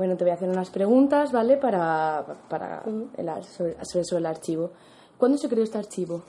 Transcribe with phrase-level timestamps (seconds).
[0.00, 1.58] bueno, te voy a hacer unas preguntas, ¿vale?
[1.58, 2.82] Para, para
[3.18, 4.70] el, sobre, sobre, el archivo.
[5.18, 6.22] ¿Cuándo se creó este archivo?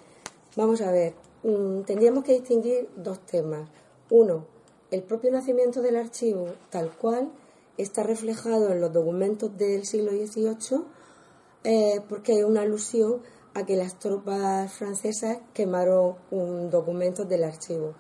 [0.58, 1.14] Vamos a ver,
[1.44, 3.70] mm, tendríamos que distinguir dos temas.
[4.10, 4.46] Uno,
[4.92, 7.32] el propio nacimiento del archivo, tal cual,
[7.78, 10.84] está reflejado en los documentos del siglo XVIII,
[11.64, 13.22] eh, porque hay una alusión
[13.54, 17.94] a que las tropas francesas quemaron un documento del archivo.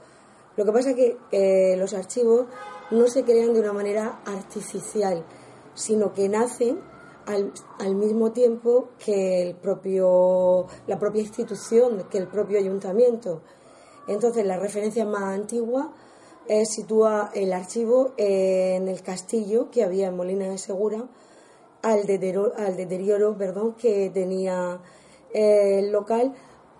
[0.57, 2.47] Lo que pasa es que eh, los archivos
[2.91, 5.23] no se crean de una manera artificial,
[5.73, 6.79] sino que nacen
[7.25, 13.41] al, mismo tiempo que el propio, la propia institución, que el propio ayuntamiento.
[14.07, 15.93] Entonces, la referencia más antigua
[16.47, 21.07] eh, sitúa el archivo en el castillo que había en Molina de Segura,
[21.81, 24.81] al deterioro, al deterioro perdón, que tenía
[25.33, 26.33] eh, el local,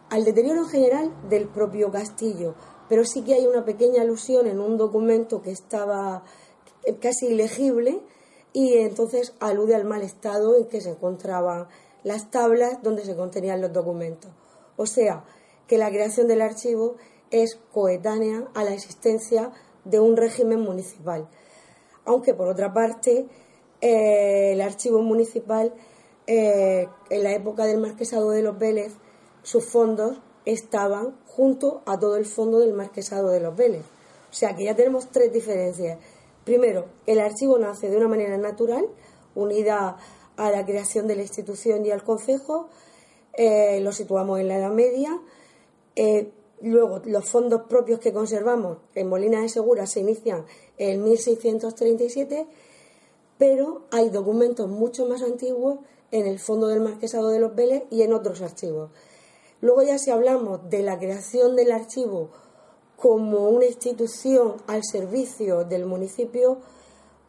[0.10, 2.56] al deterioro general del propio castillo.
[2.90, 6.24] Pero sí que hay una pequeña alusión en un documento que estaba
[7.00, 8.02] casi ilegible
[8.54, 11.68] y entonces alude al mal estado en que se encontraban
[12.04, 14.32] las tablas donde se contenían los documentos.
[14.78, 15.24] O sea,
[15.68, 16.96] que la creación del archivo
[17.30, 19.52] es coetánea a la existencia
[19.86, 21.28] de un régimen municipal.
[22.06, 23.28] Aunque por otra parte,
[23.80, 25.74] eh, el archivo municipal,
[26.28, 28.94] eh, en la época del marquesado de los Vélez,
[29.44, 33.86] sus fondos estaban junto a todo el fondo del marquesado de los Vélez.
[34.30, 36.00] O sea que ya tenemos tres diferencias.
[36.46, 38.88] Primero, el archivo nace de una manera natural,
[39.36, 39.98] unida
[40.38, 42.70] a la creación de la institución y al concejo.
[43.34, 45.22] Eh, lo situamos en la Edad Media.
[45.96, 50.46] Eh, luego, los fondos propios que conservamos en Molina de Segura se inician
[50.78, 52.48] en 1637,
[53.38, 55.80] pero hay documentos mucho más antiguos
[56.12, 58.90] en el fondo del Marquesado de los Vélez y en otros archivos.
[59.62, 62.32] Luego ya si hablamos de la creación del archivo
[63.02, 66.60] como una institución al servicio del municipio,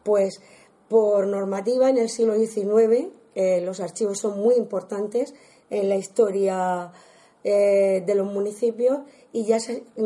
[0.03, 0.39] pues
[0.87, 5.33] por normativa en el siglo XIX eh, los archivos son muy importantes
[5.71, 6.91] en la historia
[7.43, 8.99] eh, de los municipios
[9.31, 9.57] y ya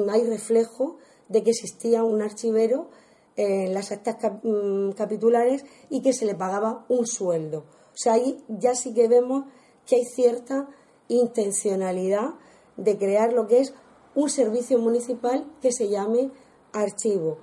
[0.10, 2.88] hay reflejo de que existía un archivero
[3.36, 7.66] en las actas mm, capitulares y que se le pagaba un sueldo.
[7.94, 9.44] O sea, ahí ya sí que vemos
[9.86, 10.70] que hay cierta
[11.10, 12.36] intencionalidad
[12.78, 13.74] de crear lo que es
[14.18, 16.32] un servicio municipal que se llame
[16.74, 17.38] archivo.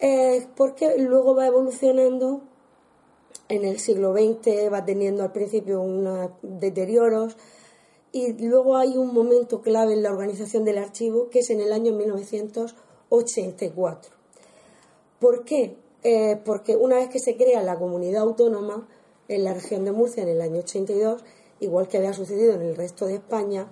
[0.00, 2.40] Eh, porque luego va evolucionando,
[3.48, 7.36] en el siglo XX va teniendo al principio unos deterioros
[8.10, 11.72] y luego hay un momento clave en la organización del archivo que es en el
[11.72, 14.12] año 1984.
[15.20, 15.76] ¿Por qué?
[16.02, 18.88] Eh, porque una vez que se crea la comunidad autónoma
[19.28, 21.22] en la región de Murcia en el año 82,
[21.60, 23.68] igual que había sucedido en el resto de España,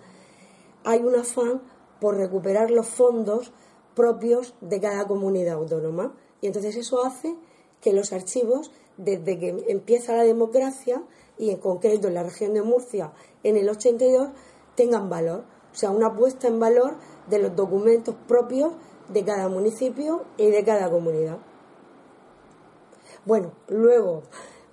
[0.84, 1.62] hay un afán
[2.00, 3.52] por recuperar los fondos
[3.94, 6.14] propios de cada comunidad autónoma.
[6.40, 7.34] Y entonces eso hace
[7.80, 11.02] que los archivos, desde que empieza la democracia,
[11.38, 13.12] y en concreto en la región de Murcia
[13.42, 14.28] en el 82,
[14.74, 15.44] tengan valor.
[15.72, 16.96] O sea, una puesta en valor
[17.28, 18.72] de los documentos propios
[19.08, 21.38] de cada municipio y de cada comunidad.
[23.24, 24.22] Bueno, luego,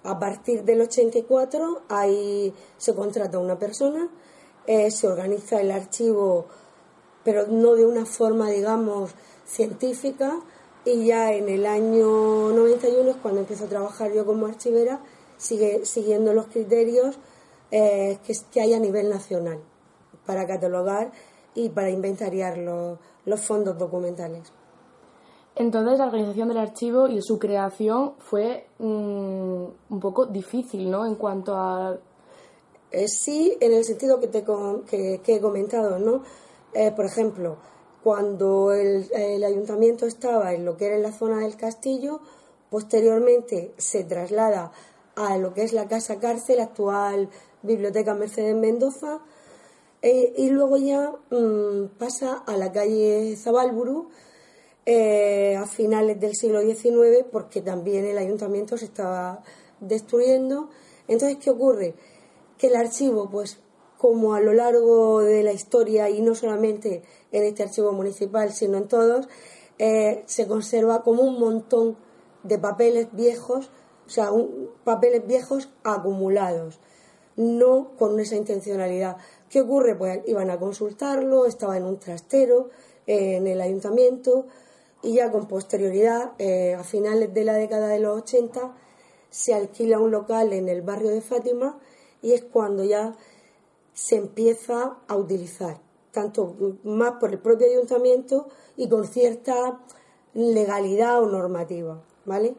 [0.04, 4.10] a partir del 84, ahí se contrata una persona,
[4.66, 6.46] eh, se organiza el archivo
[7.24, 9.12] pero no de una forma, digamos,
[9.46, 10.40] científica.
[10.86, 15.00] Y ya en el año 91 es cuando empiezo a trabajar yo como archivera,
[15.38, 17.18] sigue, siguiendo los criterios
[17.72, 19.60] eh, que, que, hay a nivel nacional
[20.26, 21.12] para catalogar
[21.56, 24.52] y para inventariar los, los fondos documentales.
[25.56, 31.06] Entonces la organización del archivo y su creación fue mm, un poco difícil, ¿no?
[31.06, 31.98] En cuanto a...
[32.92, 34.44] Eh, sí, en el sentido que, te,
[34.90, 36.24] que, que he comentado, ¿no?
[36.74, 37.58] Eh, por ejemplo,
[38.04, 42.20] cuando el, ayuntamiento estaba en lo que era la zona del castillo,
[42.70, 44.72] posteriormente se traslada
[45.16, 47.30] a lo que es la casa cárcel, actual
[47.62, 49.22] Biblioteca Mercedes Mendoza,
[50.02, 54.10] eh, y luego ya mm, pasa a la calle Zabalburu
[54.86, 59.44] eh, a finales del siglo XIX, porque también el ayuntamiento se estaba
[59.80, 60.70] destruyendo.
[61.08, 61.96] Entonces, ¿qué ocurre?
[62.58, 63.60] Que el archivo, pues
[64.04, 68.78] como a lo largo de la historia y no solamente en este archivo municipal, sino
[68.78, 69.30] en todos,
[69.80, 71.96] eh, se conserva como un montón
[72.44, 73.72] de papeles viejos,
[74.06, 74.30] o sea,
[74.84, 76.82] papeles viejos acumulados,
[77.38, 79.16] no con esa intencionalidad.
[79.50, 79.96] ¿Qué ocurre?
[79.96, 82.72] Pues iban a consultarlo, estaba en un trastero
[83.08, 84.48] eh, en el ayuntamiento
[85.02, 88.76] y ya con posterioridad, eh, a finales de la década de los 80,
[89.30, 91.80] se alquila un local en el barrio de Fátima
[92.22, 93.16] y es cuando ya
[93.94, 95.80] se empieza a utilizar,
[96.12, 99.80] tanto más por el propio ayuntamiento y con cierta
[100.34, 102.56] legalidad o normativa, ¿vale?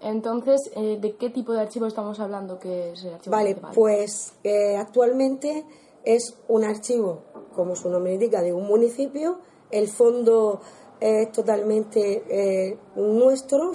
[0.00, 4.32] Entonces, eh, ¿de qué tipo de archivo estamos hablando que es el archivo Vale, pues
[4.42, 5.66] eh, actualmente
[6.02, 7.24] es un archivo,
[7.54, 9.38] como su nombre indica, de un municipio.
[9.70, 10.62] El fondo
[10.98, 13.72] es totalmente eh, nuestro.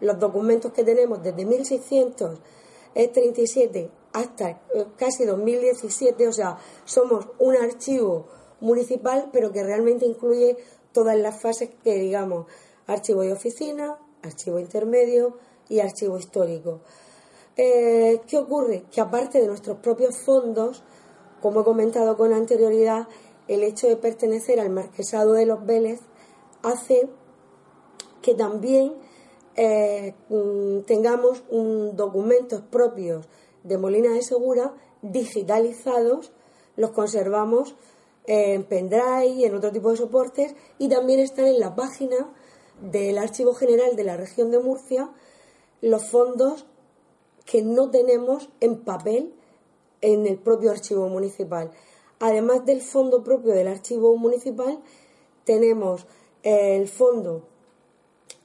[0.00, 8.26] los documentos que tenemos desde 1637 hasta eh, casi 2017, o sea, somos un archivo
[8.60, 10.56] municipal, pero que realmente incluye
[10.92, 12.46] todas las fases que digamos,
[12.86, 15.38] archivo de oficina, archivo intermedio
[15.68, 16.80] y archivo histórico.
[17.56, 18.84] Eh, ¿Qué ocurre?
[18.90, 20.82] Que aparte de nuestros propios fondos,
[21.40, 23.08] como he comentado con anterioridad,
[23.46, 26.00] el hecho de pertenecer al Marquesado de los Vélez
[26.62, 27.08] hace
[28.22, 28.94] que también
[29.56, 31.42] eh, mm, tengamos
[31.94, 33.26] documentos propios
[33.68, 36.32] de Molina de Segura digitalizados,
[36.76, 37.76] los conservamos
[38.26, 42.16] en pendrive en otro tipo de soportes y también están en la página
[42.80, 45.10] del Archivo General de la región de Murcia
[45.80, 46.66] los fondos
[47.44, 49.32] que no tenemos en papel
[50.00, 51.70] en el propio archivo municipal.
[52.20, 54.80] Además del fondo propio del archivo municipal,
[55.44, 56.06] tenemos
[56.42, 57.44] el fondo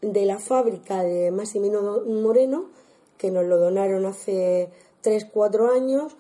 [0.01, 2.69] de la fábrica de Massimino Moreno,
[3.17, 4.69] que nos lo donaron hace
[5.03, 6.15] 3-4 años.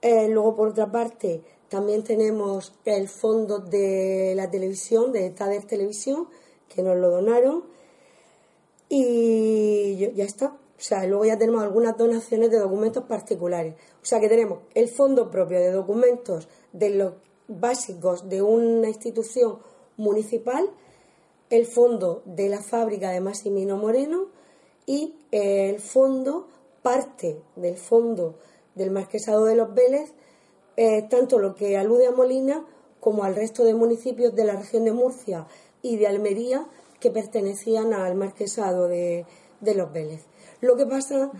[0.00, 6.28] Eh, luego, por otra parte, también tenemos el fondo de la televisión, de Tader Televisión,
[6.68, 7.64] que nos lo donaron.
[8.88, 10.46] Y ya está.
[10.82, 13.74] O sea, luego ya tenemos algunas donaciones de documentos particulares.
[14.02, 17.12] O sea, que tenemos el fondo propio de documentos de los
[17.46, 19.58] básicos de una institución
[19.96, 20.68] municipal,
[21.50, 24.26] el fondo de la fábrica de Massimino Moreno
[24.86, 26.48] y el fondo,
[26.82, 28.34] parte del fondo
[28.74, 30.12] del Marquesado de los Vélez,
[30.76, 32.64] eh, tanto lo que alude a Molina
[33.00, 35.46] como al resto de municipios de la región de Murcia
[35.82, 36.66] y de Almería
[37.00, 39.26] que pertenecían al Marquesado de,
[39.60, 40.24] de los Vélez.
[40.60, 41.30] Lo que pasa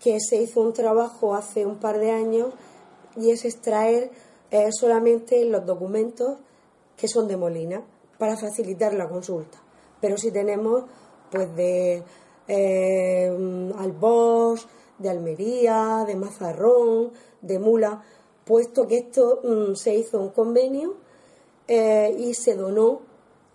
[0.00, 2.52] que se hizo un trabajo hace un par de años
[3.16, 4.10] y es extraer
[4.50, 6.38] eh, solamente los documentos
[6.96, 7.82] que son de Molina
[8.18, 9.58] para facilitar la consulta.
[10.00, 10.84] Pero si tenemos
[11.30, 12.02] pues de
[12.48, 14.66] eh, Albós,
[14.98, 18.02] de Almería, de Mazarrón, de Mula,
[18.44, 20.94] puesto que esto mm, se hizo un convenio
[21.66, 23.00] eh, y se donó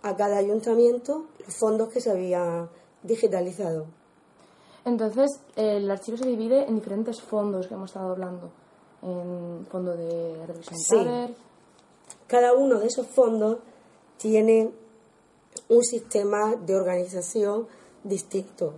[0.02, 2.68] a cada ayuntamiento los fondos que se habían
[3.02, 3.86] digitalizado.
[4.84, 8.50] Entonces, el archivo se divide en diferentes fondos que hemos estado hablando.
[9.02, 11.34] En fondo de revisión Sí.
[12.26, 13.58] Cada uno de esos fondos
[14.16, 14.70] tiene
[15.68, 17.66] un sistema de organización
[18.04, 18.74] distinto.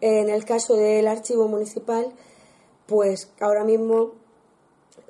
[0.00, 2.12] En el caso del archivo municipal,
[2.86, 4.12] pues ahora mismo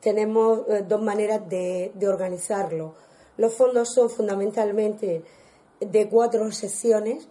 [0.01, 2.95] tenemos eh, dos maneras de, organizarlo.
[3.37, 5.25] Los fondos son fundamentalmente
[5.81, 7.29] de cuatro secciones,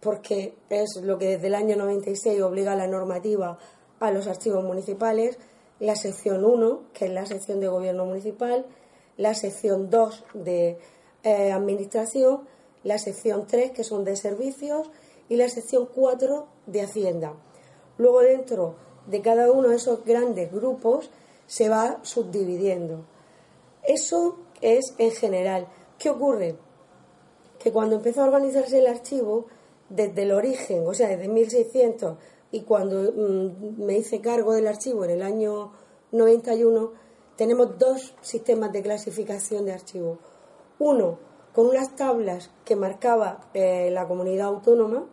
[0.00, 3.58] porque es lo que desde el año 96 obliga la normativa
[4.00, 5.38] a los archivos municipales.
[5.80, 8.66] La sección 1, que es la sección de gobierno municipal,
[9.16, 10.78] la sección 2 de
[11.22, 12.40] eh, administración,
[12.82, 14.90] la sección 3, que son de servicios,
[15.28, 17.34] y la sección 4 de hacienda.
[17.96, 18.76] Luego dentro
[19.06, 21.10] de cada uno de esos grandes grupos
[21.46, 23.04] se va subdividiendo.
[23.82, 25.66] Eso es en general.
[25.98, 26.56] ¿Qué ocurre?
[27.58, 29.46] Que cuando empezó a organizarse el archivo,
[29.88, 32.16] desde el origen, o sea, desde 1600,
[32.50, 35.72] y cuando mm, me hice cargo del archivo en el año
[36.12, 36.92] 91,
[37.36, 40.18] tenemos dos sistemas de clasificación de archivo.
[40.78, 41.18] Uno,
[41.54, 45.06] con unas tablas que marcaba eh, la comunidad autónoma,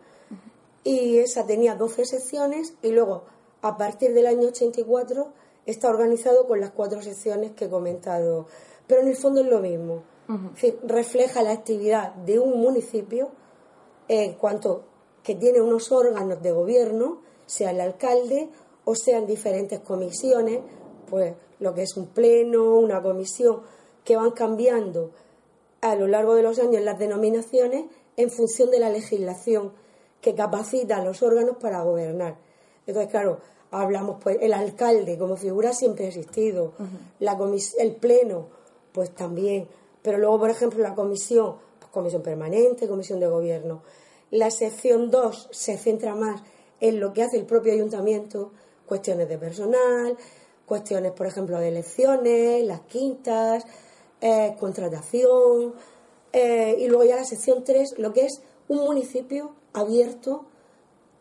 [0.86, 3.24] y esa tenía 12 secciones, y luego,
[3.60, 5.32] a partir del año 84,
[5.66, 8.46] está organizado con las cuatro secciones que he comentado.
[8.86, 10.04] Pero en el fondo es lo mismo.
[10.28, 13.30] Es decir, refleja la actividad de un municipio
[14.06, 14.84] en cuanto
[15.24, 18.48] que tiene unos órganos de gobierno, sea el alcalde
[18.84, 20.60] o sean diferentes comisiones,
[21.10, 23.62] pues lo que es un pleno, una comisión,
[24.04, 25.10] que van cambiando
[25.80, 29.72] a lo largo de los años las denominaciones en función de la legislación
[30.20, 32.36] que capacita a los órganos para gobernar.
[32.86, 33.38] Entonces, claro,
[33.70, 36.72] hablamos, pues, el alcalde como figura siempre ha existido,
[37.20, 38.48] la comis- el pleno,
[38.92, 39.68] pues también,
[40.02, 43.82] pero luego, por ejemplo, la comisión, pues, comisión permanente, comisión de gobierno.
[44.30, 46.42] La sección 2 se centra más
[46.80, 48.52] en lo que hace el propio ayuntamiento,
[48.86, 50.16] cuestiones de personal,
[50.66, 53.64] cuestiones, por ejemplo, de elecciones, las quintas,
[54.20, 55.74] eh, contratación,
[56.32, 60.46] eh, y luego ya la sección 3, lo que es un municipio abierto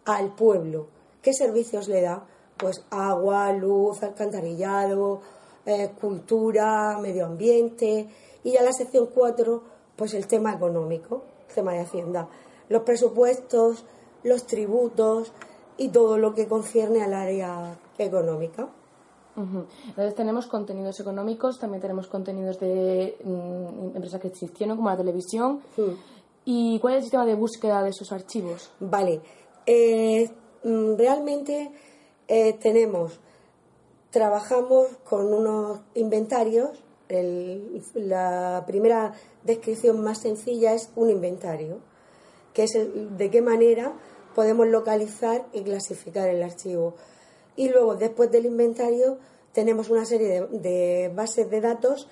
[0.05, 0.87] al pueblo.
[1.21, 2.25] ¿Qué servicios le da?
[2.57, 5.21] Pues agua, luz, alcantarillado,
[5.65, 8.07] eh, cultura, medio ambiente.
[8.43, 9.63] Y ya la sección 4,
[9.95, 12.27] pues el tema económico, el tema de Hacienda.
[12.69, 13.85] Los presupuestos,
[14.23, 15.31] los tributos,
[15.77, 18.69] y todo lo que concierne al área económica.
[19.37, 25.59] Entonces tenemos contenidos económicos, también tenemos contenidos de mm, empresas que existieron, como la televisión.
[26.45, 28.71] ¿Y cuál es el sistema de búsqueda de esos archivos?
[28.79, 29.21] Vale.
[29.65, 30.29] Eh,
[30.63, 31.71] mm, realmente
[32.27, 33.19] eh, tenemos,
[34.11, 36.69] trabajamos con unos inventarios.
[37.93, 41.79] la primera descripción más sencilla es un inventario,
[42.53, 43.93] que es de qué manera
[44.33, 46.95] podemos localizar y clasificar el archivo.
[47.55, 49.17] Y luego, después del inventario,
[49.53, 52.09] tenemos una serie de, bases de datos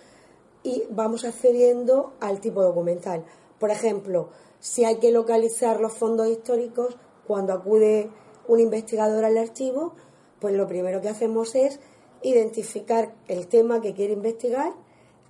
[0.63, 3.25] y vamos accediendo al tipo documental.
[3.63, 4.27] Por ejemplo,
[4.59, 8.09] si hay que localizar los fondos históricos, cuando acude
[8.45, 9.93] un investigador al archivo,
[10.41, 11.79] pues lo primero que hacemos es
[12.23, 14.73] identificar el tema que quiere investigar,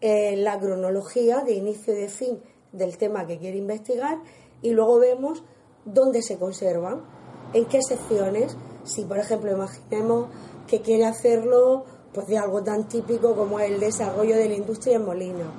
[0.02, 4.18] eh, la cronología de inicio y de fin del tema que quiere investigar
[4.64, 5.44] y luego vemos
[5.86, 7.04] dónde se conservan,
[7.54, 8.58] en qué secciones.
[8.84, 10.30] Si, por ejemplo, imaginemos
[10.66, 11.86] que quiere hacerlo
[12.16, 15.54] pues, de algo tan típico como el desarrollo de la industria en Molina,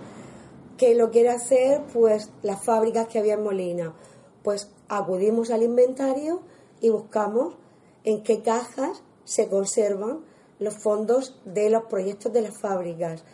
[0.85, 3.95] que lo quiere hacer pues las fábricas que había en Molina,
[4.43, 6.43] pues acudimos al inventario
[6.83, 7.55] y buscamos
[8.05, 10.27] en qué cajas se conservan
[10.59, 13.25] los fondos de los proyectos de las fábricas.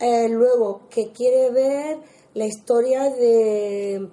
[0.00, 1.98] Eh, luego, que quiere ver
[2.34, 4.10] la historia de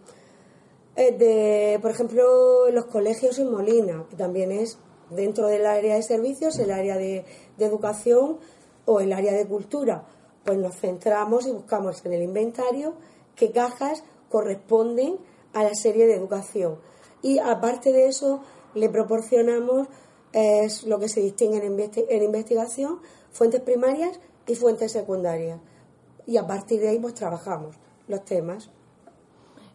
[0.96, 4.78] eh, de, por ejemplo, los colegios en Molina, que también es
[5.10, 7.26] dentro del área de servicios, el área de,
[7.58, 8.38] educación
[8.86, 10.06] o el área de cultura.
[10.48, 12.94] Pues nos centramos y buscamos en el inventario
[13.36, 15.18] qué cajas corresponden
[15.52, 16.80] a la serie de educación.
[17.22, 18.40] Y aparte de eso,
[18.74, 19.90] le proporcionamos
[20.32, 25.60] es lo que se distingue en, en investigación, fuentes primarias y fuentes secundarias.
[26.26, 27.76] Y a partir de ahí pues trabajamos
[28.08, 28.70] los temas.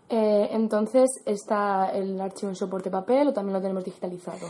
[0.08, 4.46] Eh, entonces, ¿está el archivo en soporte papel o también lo tenemos digitalizado?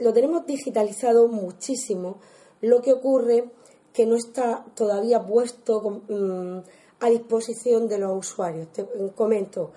[0.00, 2.18] lo tenemos digitalizado muchísimo.
[2.60, 3.50] Lo que ocurre
[3.92, 6.58] que no está todavía puesto mm,
[7.00, 8.68] a disposición de los usuarios.
[8.72, 9.72] Te comento,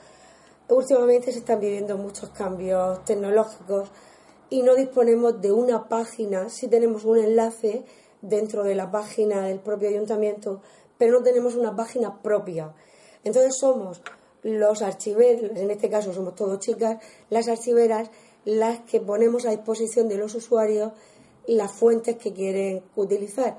[0.70, 3.90] últimamente se están viviendo muchos cambios tecnológicos
[4.50, 7.84] y no disponemos de una página, sí tenemos un enlace
[8.22, 10.62] dentro de la página del propio ayuntamiento,
[10.98, 12.74] pero no tenemos una página propia.
[13.24, 14.02] Entonces somos
[14.44, 18.12] los archiveros, en este caso somos todos chicas, las archiveras,
[18.46, 20.92] las que ponemos a disposición de los usuarios
[21.48, 23.58] las fuentes que quieren utilizar.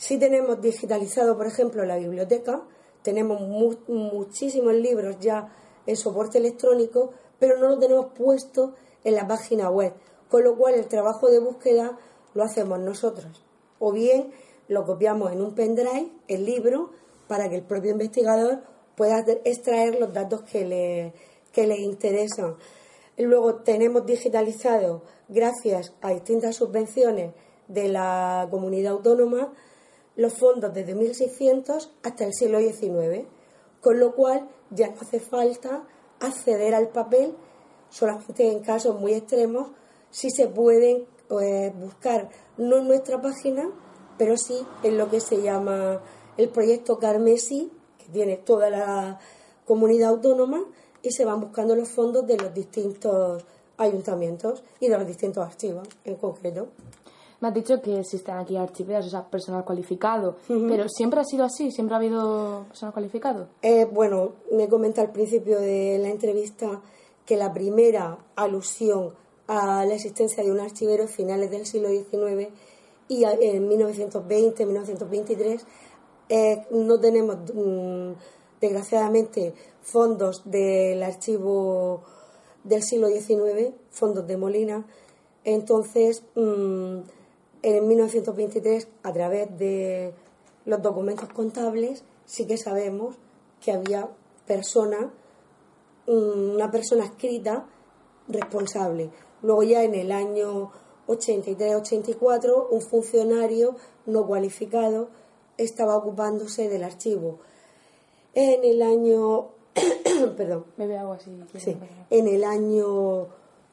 [0.00, 2.62] Si tenemos digitalizado, por ejemplo, la biblioteca,
[3.02, 3.38] tenemos
[3.86, 5.52] muchísimos libros ya
[5.84, 8.72] en soporte electrónico, pero no lo tenemos puesto
[9.04, 9.92] en la página web,
[10.30, 11.98] con lo cual el trabajo de búsqueda
[12.32, 13.44] lo hacemos nosotros.
[13.78, 14.32] O bien
[14.68, 16.92] lo copiamos en un pendrive, el libro,
[17.28, 18.60] para que el propio investigador
[18.96, 21.12] pueda extraer los datos que le,
[21.52, 22.56] que le interesan.
[23.18, 27.34] Luego tenemos digitalizado, gracias a distintas subvenciones
[27.68, 29.52] de la comunidad autónoma,
[30.20, 33.26] los fondos desde 1600 hasta el siglo XIX,
[33.80, 35.82] con lo cual ya no hace falta
[36.20, 37.34] acceder al papel
[37.88, 39.68] solamente en casos muy extremos,
[40.10, 43.70] si se pueden pues, buscar no en nuestra página,
[44.18, 46.02] pero sí en lo que se llama
[46.36, 47.72] el proyecto Carmesi,
[48.12, 49.18] tiene toda la
[49.64, 50.62] comunidad autónoma
[51.02, 53.42] y se van buscando los fondos de los distintos
[53.78, 56.68] ayuntamientos y de los distintos archivos en concreto.
[57.40, 61.44] Me has dicho que existen aquí archiveras, o sea, personal cualificado, pero ¿siempre ha sido
[61.44, 61.70] así?
[61.70, 63.48] ¿Siempre ha habido personal cualificado?
[63.62, 66.82] Eh, bueno, me comenté al principio de la entrevista
[67.24, 69.14] que la primera alusión
[69.46, 72.50] a la existencia de un archivero finales del siglo XIX
[73.08, 75.66] y en 1920, 1923
[76.28, 78.12] eh, no tenemos, mm,
[78.60, 82.02] desgraciadamente, fondos del archivo
[82.62, 84.86] del siglo XIX, fondos de Molina.
[85.42, 86.98] Entonces, mm,
[87.62, 90.14] en 1923, a través de
[90.64, 93.16] los documentos contables, sí que sabemos
[93.60, 94.08] que había
[94.46, 95.12] persona,
[96.06, 97.66] mm, una persona escrita
[98.28, 99.10] responsable.
[99.42, 100.70] Luego ya en el año
[101.06, 103.76] 83-84, un funcionario
[104.06, 105.08] no cualificado
[105.56, 107.40] estaba ocupándose del archivo.
[108.34, 109.48] En el año,
[110.36, 111.30] perdón, me algo así.
[111.58, 111.76] Sí,
[112.10, 113.26] en el año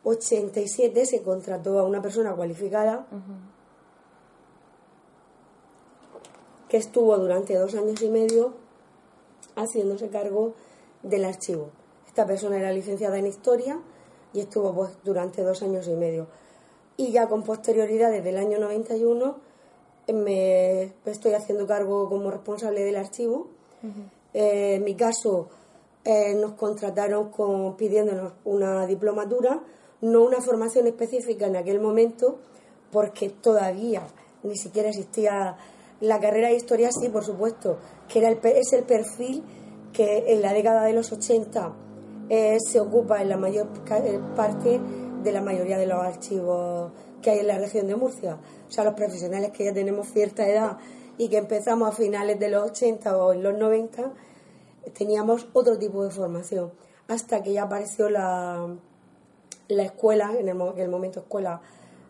[0.04, 3.08] 87 se contrató a una persona cualificada
[6.70, 8.54] que estuvo durante dos años y medio
[9.56, 10.54] haciéndose cargo
[11.04, 11.70] del archivo.
[12.08, 13.80] Esta persona era licenciada en historia
[14.34, 16.28] y estuvo pues, durante dos años y medio.
[16.98, 19.38] Y ya con posterioridad, desde el año 91,
[20.14, 23.50] me estoy haciendo cargo como responsable del archivo.
[24.34, 25.50] Eh, en mi caso,
[26.04, 29.62] eh, nos contrataron con, pidiéndonos una diplomatura,
[30.02, 32.40] no una formación específica en aquel momento,
[32.92, 34.02] porque todavía
[34.44, 35.58] ni siquiera existía
[36.00, 39.44] la carrera de historia, sí, por supuesto, que era el, es el perfil
[39.94, 41.74] que en la década de los 80
[42.30, 44.80] eh, se ocupa en la mayor eh, parte
[45.24, 48.38] de la mayoría de los archivos que hay en la región de Murcia.
[48.68, 50.78] O sea, los profesionales que ya tenemos cierta edad
[51.18, 54.14] y que empezamos a finales de los 80 o en los 90,
[54.94, 56.72] teníamos otro tipo de formación.
[57.08, 58.68] Hasta que ya apareció la,
[59.68, 61.62] la escuela, en el, en el momento escuela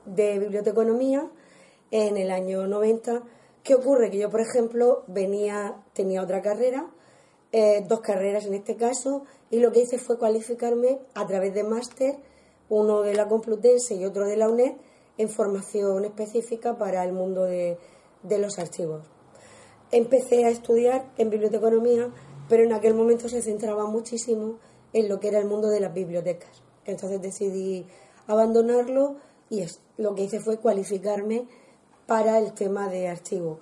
[0.06, 1.29] de biblioteconomía,
[1.91, 3.24] en el año 90.
[3.68, 4.10] ¿Qué ocurre?
[4.10, 6.90] Que yo, por ejemplo, venía, tenía otra carrera,
[7.52, 11.66] eh, dos carreras en este caso, y lo que hice fue cualificarme a través de
[11.66, 12.16] máster,
[12.70, 14.78] uno de la Complutense y otro de la UNED,
[15.18, 17.78] en formación específica para el mundo de,
[18.24, 19.06] de los archivos.
[19.92, 22.10] Empecé a estudiar en biblioteconomía,
[22.48, 24.60] pero en aquel momento se centraba muchísimo
[24.94, 26.64] en lo que era el mundo de las bibliotecas.
[26.86, 27.86] Entonces decidí
[28.28, 29.18] abandonarlo
[29.50, 29.66] y
[29.98, 31.50] lo que hice fue cualificarme
[32.08, 33.60] para el tema de archivo.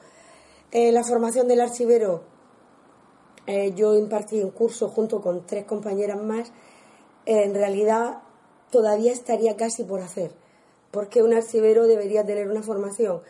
[0.71, 2.21] Eh, la formación del archivero,
[3.47, 6.51] eh, yo impartí un curso junto con tres compañeras más,
[7.25, 8.21] en realidad
[8.69, 10.31] todavía estaría casi por hacer,
[10.91, 13.21] porque un archivero debería tener una formación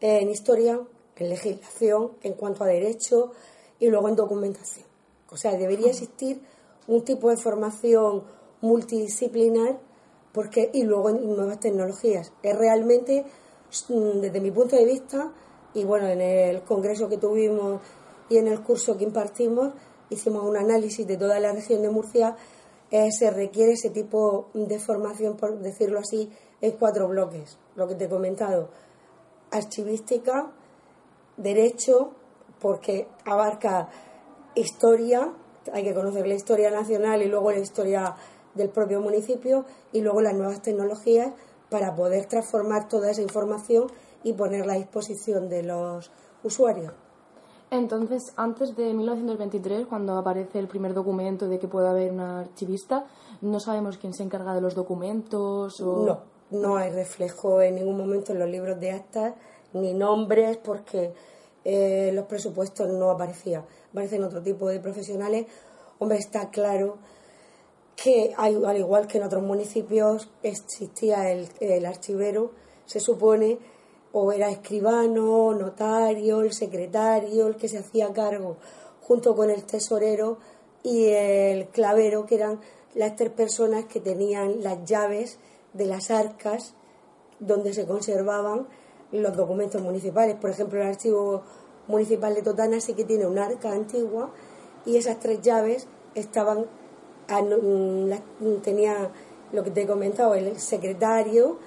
[0.00, 0.80] en historia,
[1.16, 3.32] en legislación, en cuanto a derecho
[3.78, 4.86] y luego en documentación.
[5.30, 6.40] O sea, debería existir
[6.86, 8.24] un tipo de formación
[8.60, 9.78] multidisciplinar
[10.32, 12.32] porque y luego en nuevas tecnologías.
[12.42, 13.24] Es realmente
[13.88, 15.32] desde mi punto de vista,
[15.74, 17.80] y bueno, en el congreso que tuvimos
[18.28, 19.72] y en el curso que impartimos,
[20.10, 22.36] hicimos un análisis de toda la región de Murcia,
[22.90, 27.94] eh, se requiere ese tipo de formación, por decirlo así, en cuatro bloques, lo que
[27.94, 28.68] te he comentado,
[29.50, 30.52] archivística,
[31.36, 32.12] derecho,
[32.60, 33.88] porque abarca
[34.54, 35.32] historia,
[35.72, 38.14] hay que conocer la historia nacional y luego la historia
[38.54, 41.32] del propio municipio y luego las nuevas tecnologías,
[41.72, 43.86] para poder transformar toda esa información
[44.22, 46.12] y ponerla a disposición de los
[46.44, 46.92] usuarios.
[47.70, 53.06] Entonces, antes de 1923, cuando aparece el primer documento de que pueda haber una archivista,
[53.40, 56.04] no sabemos quién se encarga de los documentos o...
[56.04, 56.20] No,
[56.50, 59.32] no hay reflejo en ningún momento en los libros de actas,
[59.72, 61.14] ni nombres, porque
[61.64, 63.64] eh, los presupuestos no aparecían.
[63.90, 65.46] Aparecen otro tipo de profesionales.
[65.98, 66.98] Hombre, está claro
[67.96, 72.52] que al igual que en otros municipios existía el, archivero,
[72.86, 73.58] se supone,
[74.12, 78.56] o era escribano, notario, el secretario, el que se hacía cargo,
[79.02, 80.38] junto con el tesorero
[80.82, 82.60] y el clavero, que eran
[82.94, 85.38] las tres personas que tenían las llaves
[85.72, 86.74] de las arcas
[87.38, 88.66] donde se conservaban
[89.10, 90.36] los documentos municipales.
[90.36, 91.42] Por ejemplo, el archivo
[91.88, 94.30] municipal de Totana sí que tiene una arca antigua
[94.84, 96.66] y esas tres llaves estaban
[98.62, 99.10] tenía
[99.52, 101.58] lo que te he comentado, el secretario,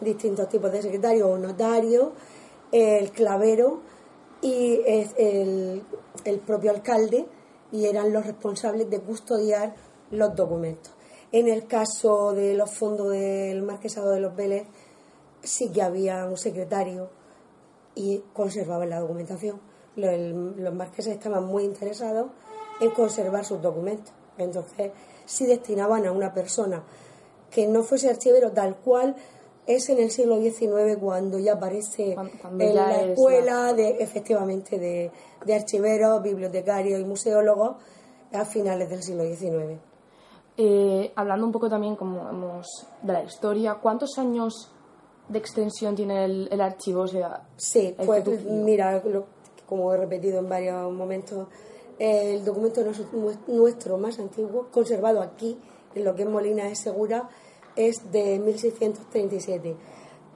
[0.00, 2.12] distintos tipos de secretario o notario,
[2.72, 3.80] el clavero
[4.40, 5.82] y el,
[6.24, 7.26] el propio alcalde
[7.72, 9.74] y eran los responsables de custodiar
[10.10, 10.92] los documentos.
[11.32, 14.66] En el caso de los fondos del Marquesado de los Vélez,
[15.42, 17.10] sí que había un secretario
[17.94, 19.60] y conservaban la documentación.
[19.96, 20.12] Los,
[20.56, 22.30] los marqueses estaban muy interesados
[22.80, 24.12] en conservar sus documentos.
[24.38, 24.92] Entonces,
[25.24, 26.82] si destinaban a una persona
[27.50, 29.16] que no fuese archivero tal cual
[29.66, 32.12] es en el siglo XIX cuando ya aparece
[32.58, 35.10] en la escuela de efectivamente de,
[35.44, 37.76] de archiveros, bibliotecarios y museólogos
[38.32, 39.80] a finales del siglo XIX.
[40.58, 42.62] Eh, hablando un poco también como
[43.02, 44.70] de la historia, ¿cuántos años
[45.28, 47.06] de extensión tiene el, archivo?
[47.06, 49.02] sea, sí, pues mira,
[49.66, 51.48] como he repetido en varios momentos,
[51.98, 52.84] el documento
[53.46, 55.58] nuestro más antiguo, conservado aquí,
[55.94, 57.28] en lo que es Molina de Segura,
[57.74, 59.76] es de 1637.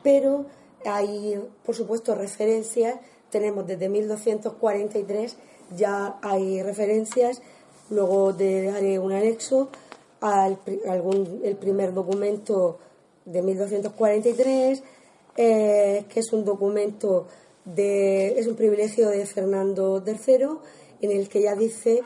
[0.03, 0.47] Pero
[0.85, 3.01] hay, por supuesto, referencias.
[3.31, 5.37] Tenemos desde 1243,
[5.77, 7.43] ya hay referencias.
[7.91, 9.69] Luego te daré un anexo
[10.21, 12.79] al algún, el primer documento
[13.25, 14.83] de 1243,
[15.37, 17.27] eh, que es un documento
[17.65, 20.49] de, es un privilegio de Fernando III
[21.01, 22.03] en el que ya dice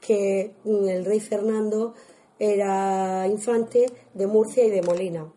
[0.00, 1.94] que el rey Fernando
[2.38, 5.30] era infante de Murcia y de Molina.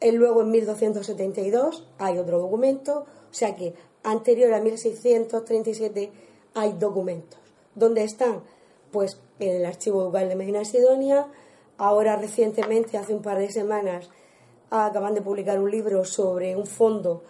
[0.00, 6.10] Y luego en 1272 hay otro documento, o sea que anterior a 1637
[6.54, 7.38] hay documentos.
[7.74, 8.42] ¿Dónde están?
[8.90, 11.26] Pues en el archivo ducal de Medina Sidonia.
[11.78, 14.10] Ahora recientemente, hace un par de semanas,
[14.70, 17.22] acaban de publicar un libro sobre un fondo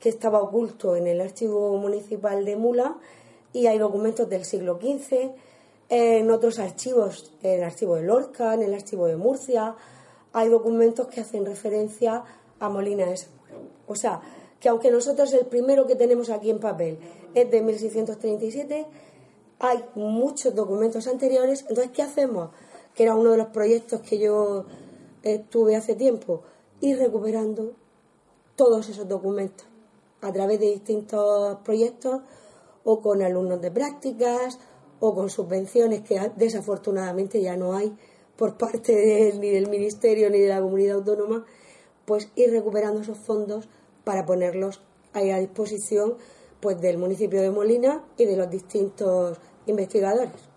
[0.00, 2.96] que estaba oculto en el archivo municipal de Mula
[3.52, 5.32] y hay documentos del siglo XV,
[5.90, 9.74] en otros archivos, en el archivo de Lorca, en el archivo de Murcia,
[10.32, 12.24] hay documentos que hacen referencia
[12.60, 13.18] a Molina de.
[13.86, 14.20] O sea,
[14.60, 16.98] que aunque nosotros el primero que tenemos aquí en papel
[17.34, 18.86] es de 1637,
[19.60, 21.64] hay muchos documentos anteriores.
[21.68, 22.50] Entonces, ¿qué hacemos?
[22.94, 24.66] Que era uno de los proyectos que yo
[25.22, 26.42] eh, tuve hace tiempo,
[26.80, 27.72] ir recuperando
[28.56, 29.66] todos esos documentos
[30.20, 32.22] a través de distintos proyectos
[32.90, 34.58] o con alumnos de prácticas
[34.98, 37.94] o con subvenciones que desafortunadamente ya no hay
[38.34, 41.44] por parte ni del Ministerio ni de la comunidad autónoma,
[42.06, 43.68] pues ir recuperando esos fondos
[44.04, 44.80] para ponerlos
[45.12, 46.16] ahí a disposición
[46.60, 50.48] pues del municipio de Molina y de los distintos investigadores.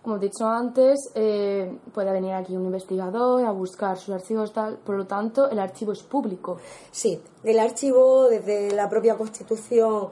[0.00, 4.78] Como he dicho antes, eh, puede venir aquí un investigador a buscar sus archivos, tal,
[4.78, 6.58] por lo tanto, el archivo es público.
[6.92, 10.08] Sí, el archivo, desde la propia Constitución,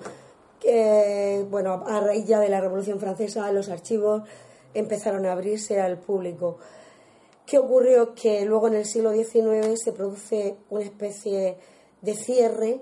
[1.50, 4.22] bueno, a raíz ya de la Revolución Francesa, los archivos
[4.74, 6.58] empezaron a abrirse al público.
[7.46, 8.14] ¿Qué ocurrió?
[8.14, 11.56] Que luego en el siglo XIX se produce una especie
[12.02, 12.80] de cierre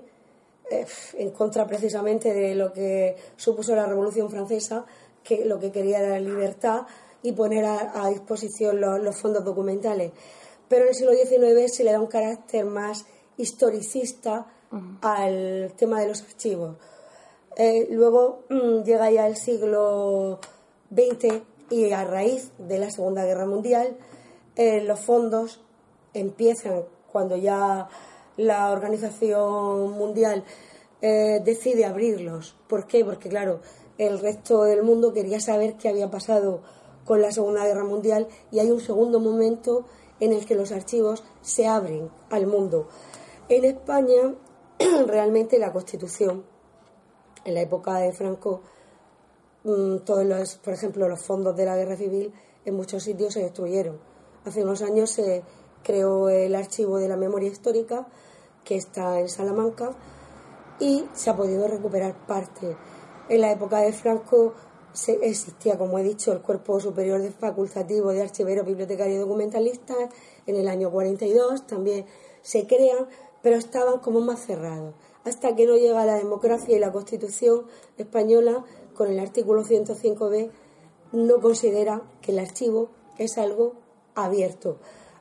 [0.71, 4.85] eh, en contra precisamente de lo que supuso la Revolución Francesa,
[5.23, 6.87] que lo que quería era la libertad
[7.21, 10.11] y poner a, disposición los, fondos documentales.
[10.67, 13.05] Pero en el siglo XIX se le da un carácter más
[13.37, 14.47] historicista
[15.01, 16.75] al tema de los archivos.
[17.55, 20.39] Eh, luego mm, llega ya el siglo
[20.91, 23.97] XX y a raíz de la Segunda Guerra Mundial
[24.55, 25.61] eh, los fondos
[26.13, 27.87] empiezan cuando ya
[28.37, 30.43] la Organización Mundial
[31.01, 32.55] eh, decide abrirlos.
[32.67, 33.03] ¿Por qué?
[33.03, 33.61] Porque claro,
[33.97, 36.61] el resto del mundo quería saber qué había pasado
[37.05, 39.85] con la Segunda Guerra Mundial y hay un segundo momento
[40.19, 42.87] en el que los archivos se abren al mundo.
[43.47, 44.33] En España,
[45.07, 46.43] realmente la Constitución,
[47.45, 48.61] en la época de Franco,
[49.63, 52.33] mm, todos los, por ejemplo, los fondos de la Guerra Civil
[52.65, 53.99] en muchos sitios se destruyeron.
[54.43, 55.43] Hace unos años se
[55.83, 58.07] creó el archivo de la memoria histórica
[58.63, 59.91] que está en Salamanca
[60.79, 62.75] y se ha podido recuperar parte.
[63.29, 64.53] En la época de Franco
[65.21, 69.97] existía, como he dicho, el Cuerpo Superior de Facultativo de Archiveros, Bibliotecarios y Documentalistas.
[70.45, 72.05] En el año 42 también
[72.41, 73.07] se crean,
[73.41, 74.93] pero estaban como más cerrados.
[75.25, 77.65] Hasta que no llega la democracia y la Constitución
[77.97, 80.51] española, con el artículo 105b,
[81.11, 83.73] no considera que el archivo es algo
[84.13, 84.77] abierto.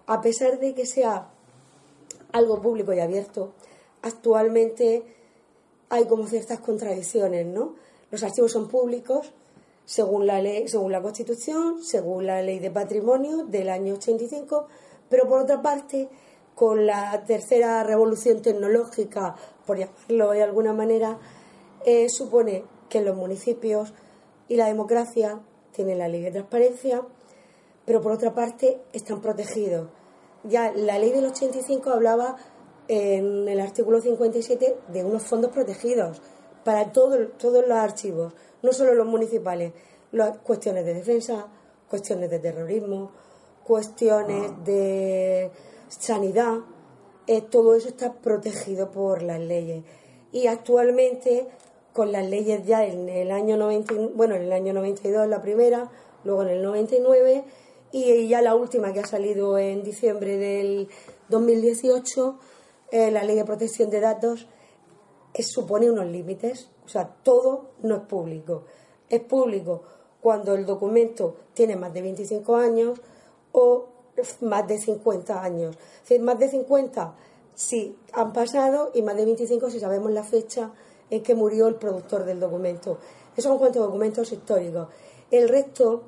[0.06, 1.30] A pesar de que sea
[2.32, 3.52] algo público y abierto,
[4.02, 5.02] actualmente
[5.88, 7.74] hay como ciertas contradicciones, ¿no?
[8.10, 9.32] Los archivos son públicos,
[9.84, 14.66] según la ley, según la Constitución, según la ley de patrimonio del año 85,
[15.08, 16.08] pero por otra parte,
[16.54, 21.18] con la tercera revolución tecnológica, por llamarlo de alguna manera,
[21.84, 23.92] eh, supone que los municipios
[24.48, 25.40] y la democracia
[25.72, 27.02] tienen la ley de transparencia,
[27.84, 29.88] pero por otra parte están protegidos.
[30.44, 32.36] Ya la ley del 85 hablaba
[32.88, 36.20] en el artículo 57 de unos fondos protegidos
[36.64, 39.72] para todos los archivos, no solo los municipales,
[40.12, 41.46] las cuestiones de defensa,
[41.88, 43.10] cuestiones de terrorismo,
[43.64, 44.60] cuestiones ah.
[44.64, 45.50] de
[45.88, 46.58] sanidad,
[47.26, 49.84] eh, todo eso está protegido por las leyes.
[50.32, 51.46] Y actualmente,
[51.92, 55.90] con las leyes ya en el año 90, bueno, en el año 92 la primera,
[56.24, 57.44] luego en el 99
[57.92, 60.88] y ya la última que ha salido en diciembre del
[61.28, 62.38] 2018,
[62.90, 64.48] eh, la ley de protección de datos,
[65.38, 66.70] supone unos límites.
[66.84, 68.64] O sea, todo no es público.
[69.08, 69.82] Es público
[70.20, 73.00] cuando el documento tiene más de 25 años
[73.52, 73.93] o
[74.40, 75.76] más de 50 años.
[76.20, 77.14] Más de 50
[77.54, 80.72] si han pasado y más de 25 si sabemos la fecha
[81.10, 82.98] en que murió el productor del documento.
[83.36, 84.88] Esos son cuantos documentos históricos.
[85.30, 86.02] El resto,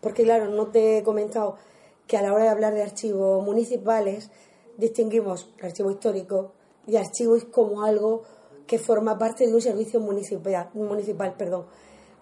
[0.00, 1.56] porque claro, no te he comentado
[2.06, 4.30] que a la hora de hablar de archivos municipales
[4.76, 6.52] distinguimos archivo histórico
[6.86, 8.22] y archivos como algo
[8.66, 11.66] que forma parte de un servicio municipal, municipal perdón.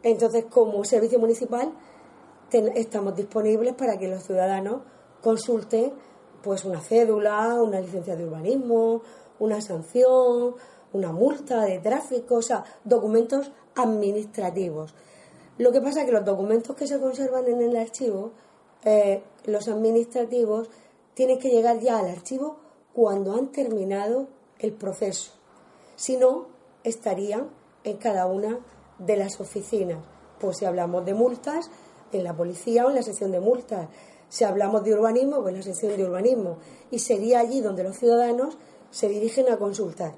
[0.03, 1.73] Entonces, como servicio municipal,
[2.51, 4.83] estamos disponibles para que los ciudadanos
[5.23, 5.93] consulten
[6.43, 9.03] pues una cédula, una licencia de urbanismo,
[9.39, 10.55] una sanción,
[10.93, 14.95] una multa de tráfico, o sea, documentos administrativos.
[15.59, 18.33] Lo que pasa es que los documentos que se conservan en el archivo,
[18.85, 20.71] eh, los administrativos,
[21.15, 22.57] tienen que llegar ya al archivo
[22.95, 24.29] cuando han terminado
[24.61, 25.39] el proceso
[25.99, 26.47] si no,
[26.85, 27.51] estarían
[27.83, 28.61] en cada una
[29.01, 29.99] de las oficinas.
[30.39, 31.73] Pues si hablamos de multas,
[32.13, 33.89] en la policía o en la sección de multas.
[34.29, 36.59] Si hablamos de urbanismo, pues en la sección de urbanismo.
[36.91, 38.57] Y sería allí donde los ciudadanos
[38.91, 40.15] se dirigen a consultar.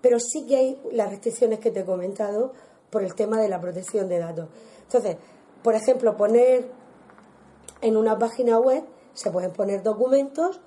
[0.00, 2.52] Pero sí que hay las restricciones que te he comentado
[2.90, 4.48] por el tema de la protección de datos.
[4.82, 5.16] Entonces,
[5.62, 6.70] por ejemplo, poner
[7.80, 10.60] en una página web, se pueden poner documentos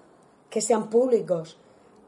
[0.50, 1.58] que sean públicos.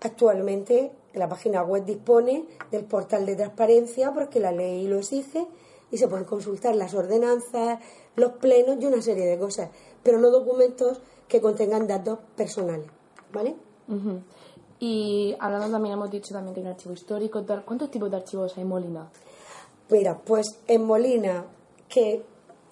[0.02, 5.47] Actualmente la página web dispone del portal de transparencia porque la ley lo exige
[5.93, 7.79] y se pueden consultar las ordenanzas,
[8.15, 9.69] los plenos y una serie de cosas,
[10.01, 12.88] pero no documentos que contengan datos personales,
[13.32, 13.56] ¿vale?
[14.79, 17.45] Y hablando también, hemos dicho también que hay un archivo histórico.
[17.63, 19.08] ¿Cuántos tipos de archivos hay en Molina?
[19.89, 21.45] Mira, pues en Molina
[21.88, 22.25] que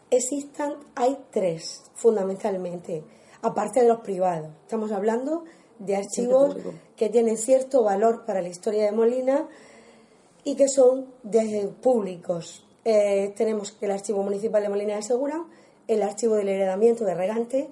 [0.09, 3.03] existan hay tres, fundamentalmente,
[3.43, 4.49] aparte de los privados.
[4.63, 5.43] Estamos hablando
[5.77, 6.57] de archivos
[6.95, 9.47] que tienen cierto valor para la historia de Molina
[10.43, 12.65] y que son de públicos.
[12.83, 15.45] Eh, tenemos el Archivo Municipal de Molina de Segura,
[15.87, 17.67] el Archivo del Heredamiento de Regantes,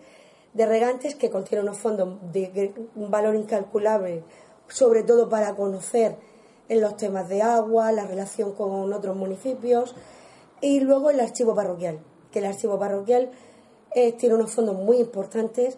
[0.53, 4.23] de Regantes que contiene unos fondos de un valor incalculable,
[4.67, 6.15] sobre todo para conocer
[6.69, 9.95] en los temas de agua, la relación con otros municipios,
[10.61, 11.99] y luego el archivo parroquial,
[12.31, 13.31] que el archivo parroquial
[13.95, 15.77] eh, tiene unos fondos muy importantes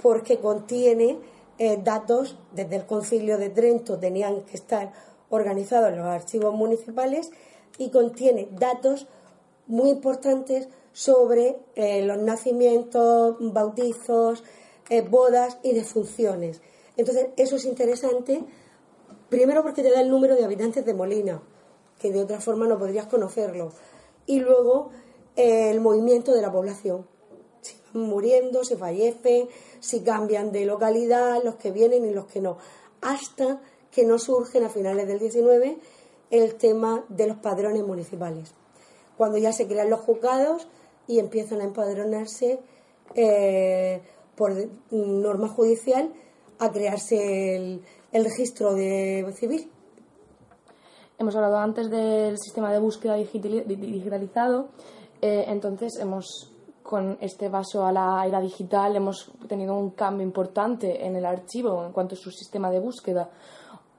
[0.00, 1.18] porque contiene
[1.58, 4.92] eh, datos desde el concilio de Trento, tenían que estar
[5.28, 7.30] organizados los archivos municipales
[7.78, 9.06] y contiene datos
[9.66, 14.44] muy importantes sobre eh, los nacimientos, bautizos,
[14.90, 16.60] eh, bodas y defunciones.
[16.96, 18.44] Entonces, eso es interesante,
[19.28, 21.42] primero porque te da el número de habitantes de Molina,
[21.98, 23.72] que de otra forma no podrías conocerlo,
[24.26, 24.90] y luego
[25.36, 27.06] eh, el movimiento de la población.
[27.60, 29.48] Si van muriendo, se fallece,
[29.80, 32.58] si cambian de localidad, los que vienen y los que no,
[33.00, 33.60] hasta
[33.90, 35.78] que no surgen a finales del 19
[36.42, 38.54] el tema de los padrones municipales.
[39.16, 40.66] Cuando ya se crean los juzgados,
[41.06, 42.60] y empiezan a empadronarse
[43.14, 44.02] eh,
[44.36, 44.52] por
[44.90, 46.12] norma judicial
[46.58, 49.70] a crearse el, registro de civil.
[51.18, 54.68] Hemos hablado antes del sistema de búsqueda digitalizado,
[55.20, 56.50] eh, entonces hemos
[56.82, 61.86] con este paso a la era digital hemos tenido un cambio importante en el archivo
[61.86, 63.30] en cuanto a su sistema de búsqueda.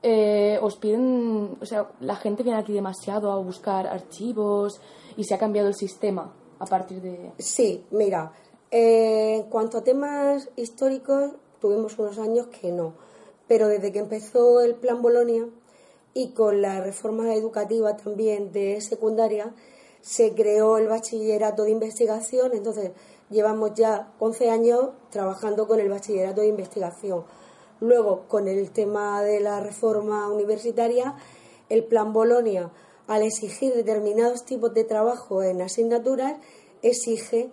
[0.08, 4.80] Eh, os piden, o sea, la gente viene aquí demasiado a buscar archivos
[5.18, 7.32] y se ha cambiado el sistema a partir de...
[7.40, 8.32] Sí, mira,
[8.70, 12.94] eh, en cuanto a temas históricos, tuvimos unos años que no,
[13.48, 15.48] pero desde que empezó el Plan Bolonia
[16.14, 19.56] y con la reforma educativa también de secundaria,
[20.02, 22.92] se creó el bachillerato de investigación, entonces
[23.32, 27.24] llevamos ya 11 años trabajando con el bachillerato de investigación.
[27.80, 31.16] Luego, con el tema de la reforma universitaria,
[31.70, 32.72] el Plan Bolonia
[33.08, 36.36] al exigir determinados tipos de trabajo en asignaturas,
[36.82, 37.50] exige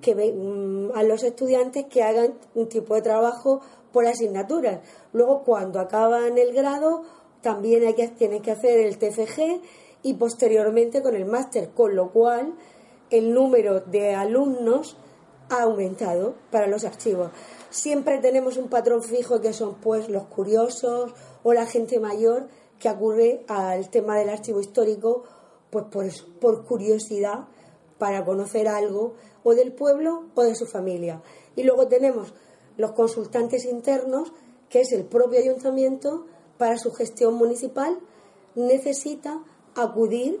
[0.00, 3.60] que mm, a los estudiantes que hagan un tipo de trabajo
[3.92, 4.80] por asignaturas.
[5.12, 7.02] Luego, cuando acaban el grado,
[7.42, 9.60] también hay tienen que hacer el TFG
[10.02, 12.54] y posteriormente con el máster, con lo cual
[13.10, 14.96] el número de alumnos
[15.50, 17.30] ha aumentado para los archivos.
[17.74, 22.46] Siempre tenemos un patrón fijo que son pues los curiosos o la gente mayor
[22.78, 25.24] que ocurre al tema del archivo histórico,
[25.70, 27.48] pues por, por curiosidad,
[27.98, 31.20] para conocer algo o del pueblo o de su familia.
[31.56, 32.32] Y luego tenemos
[32.76, 34.32] los consultantes internos,
[34.68, 37.98] que es el propio ayuntamiento, para su gestión municipal,
[38.54, 39.42] necesita
[39.74, 40.40] acudir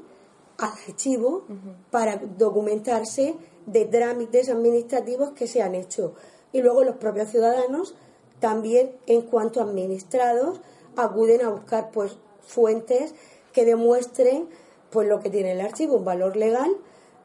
[0.58, 1.46] al archivo
[1.90, 3.34] para documentarse
[3.66, 6.14] de trámites administrativos que se han hecho.
[6.54, 7.94] Y luego los propios ciudadanos,
[8.38, 10.60] también en cuanto administrados,
[10.96, 13.12] acuden a buscar pues fuentes
[13.52, 14.48] que demuestren
[14.90, 16.70] pues lo que tiene el archivo, un valor legal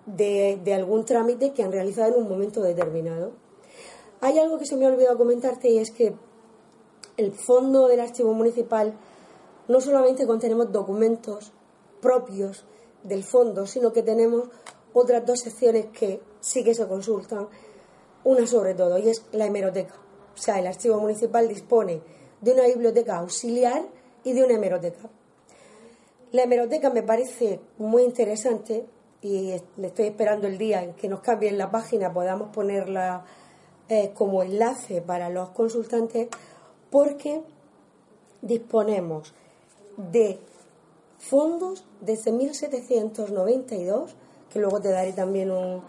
[0.08, 3.34] de, de algún trámite que han realizado en un momento determinado.
[4.20, 6.16] Hay algo que se me ha olvidado comentarte y es que
[7.16, 8.96] el fondo del archivo municipal
[9.68, 11.52] no solamente contenemos documentos
[12.02, 12.66] propios
[13.04, 14.50] del fondo, sino que tenemos
[14.94, 17.48] otras dos secciones que sí que se consultan,
[18.30, 19.96] una sobre todo, y es la hemeroteca.
[20.36, 22.02] O sea, el archivo municipal dispone
[22.42, 23.84] de una biblioteca auxiliar
[24.24, 25.10] y de una hemeroteca.
[26.32, 28.86] La hemeroteca me parece muy interesante
[29.22, 33.26] y estoy esperando el día en que nos cambien la página, podamos ponerla
[33.90, 36.30] eh, como enlace para los consultantes,
[36.92, 37.42] porque
[38.42, 39.34] disponemos
[39.98, 40.40] de
[41.18, 44.16] fondos desde 1792,
[44.52, 45.82] que luego te daré también un,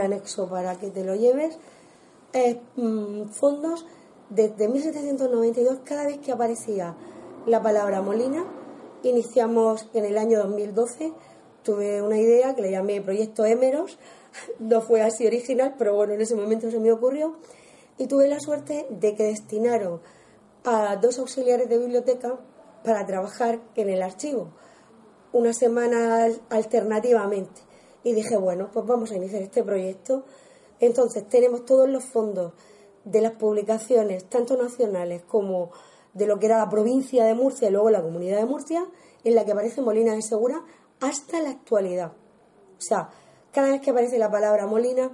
[0.00, 1.58] anexo para que te lo lleves,
[2.32, 3.86] eh, mm, fondos
[4.30, 6.96] desde 1792 cada vez que aparecía
[7.46, 8.44] la palabra Molina.
[9.02, 11.12] Iniciamos en el año 2012,
[11.62, 13.98] tuve una idea que le llamé Proyecto Emeros,
[14.58, 17.36] no fue así original, pero bueno, en ese momento se me ocurrió,
[17.98, 20.00] y tuve la suerte de que destinaron
[20.64, 22.38] a dos auxiliares de biblioteca
[22.84, 24.48] para trabajar en el archivo,
[25.32, 27.60] una semana alternativamente.
[28.04, 30.24] Y dije, bueno, pues vamos a iniciar este proyecto.
[30.82, 32.54] Entonces tenemos todos los fondos
[33.04, 35.70] de las publicaciones, tanto nacionales como
[36.12, 38.84] de lo que era la provincia de Murcia y luego la comunidad de Murcia,
[39.22, 40.60] en la que aparece Molina de Segura
[41.00, 42.12] hasta la actualidad.
[42.76, 43.10] O sea,
[43.52, 45.12] cada vez que aparece la palabra Molina,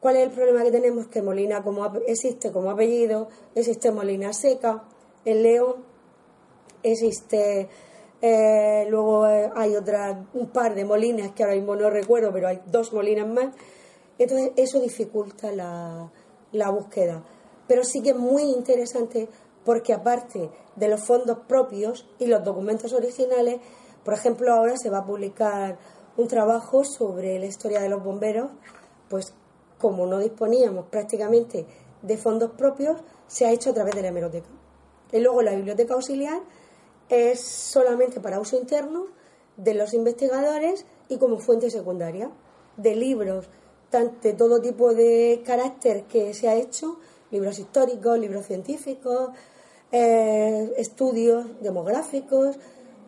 [0.00, 1.06] ¿cuál es el problema que tenemos?
[1.06, 4.84] Que Molina como existe como apellido, existe Molina Seca,
[5.24, 5.76] en León,
[6.82, 7.70] existe
[8.20, 12.48] eh, luego eh, hay otra, un par de molinas que ahora mismo no recuerdo, pero
[12.48, 13.54] hay dos molinas más.
[14.18, 16.10] Entonces eso dificulta la,
[16.52, 17.22] la búsqueda.
[17.68, 19.28] Pero sí que es muy interesante
[19.64, 23.60] porque aparte de los fondos propios y los documentos originales,
[24.04, 25.78] por ejemplo, ahora se va a publicar
[26.16, 28.50] un trabajo sobre la historia de los bomberos,
[29.08, 29.34] pues
[29.78, 31.66] como no disponíamos prácticamente
[32.02, 34.48] de fondos propios, se ha hecho a través de la hemeroteca.
[35.12, 36.40] Y luego la biblioteca auxiliar
[37.08, 39.06] es solamente para uso interno
[39.56, 42.30] de los investigadores y como fuente secundaria
[42.76, 43.48] de libros
[43.90, 46.98] de todo tipo de carácter que se ha hecho,
[47.30, 49.30] libros históricos, libros científicos,
[49.92, 52.56] eh, estudios demográficos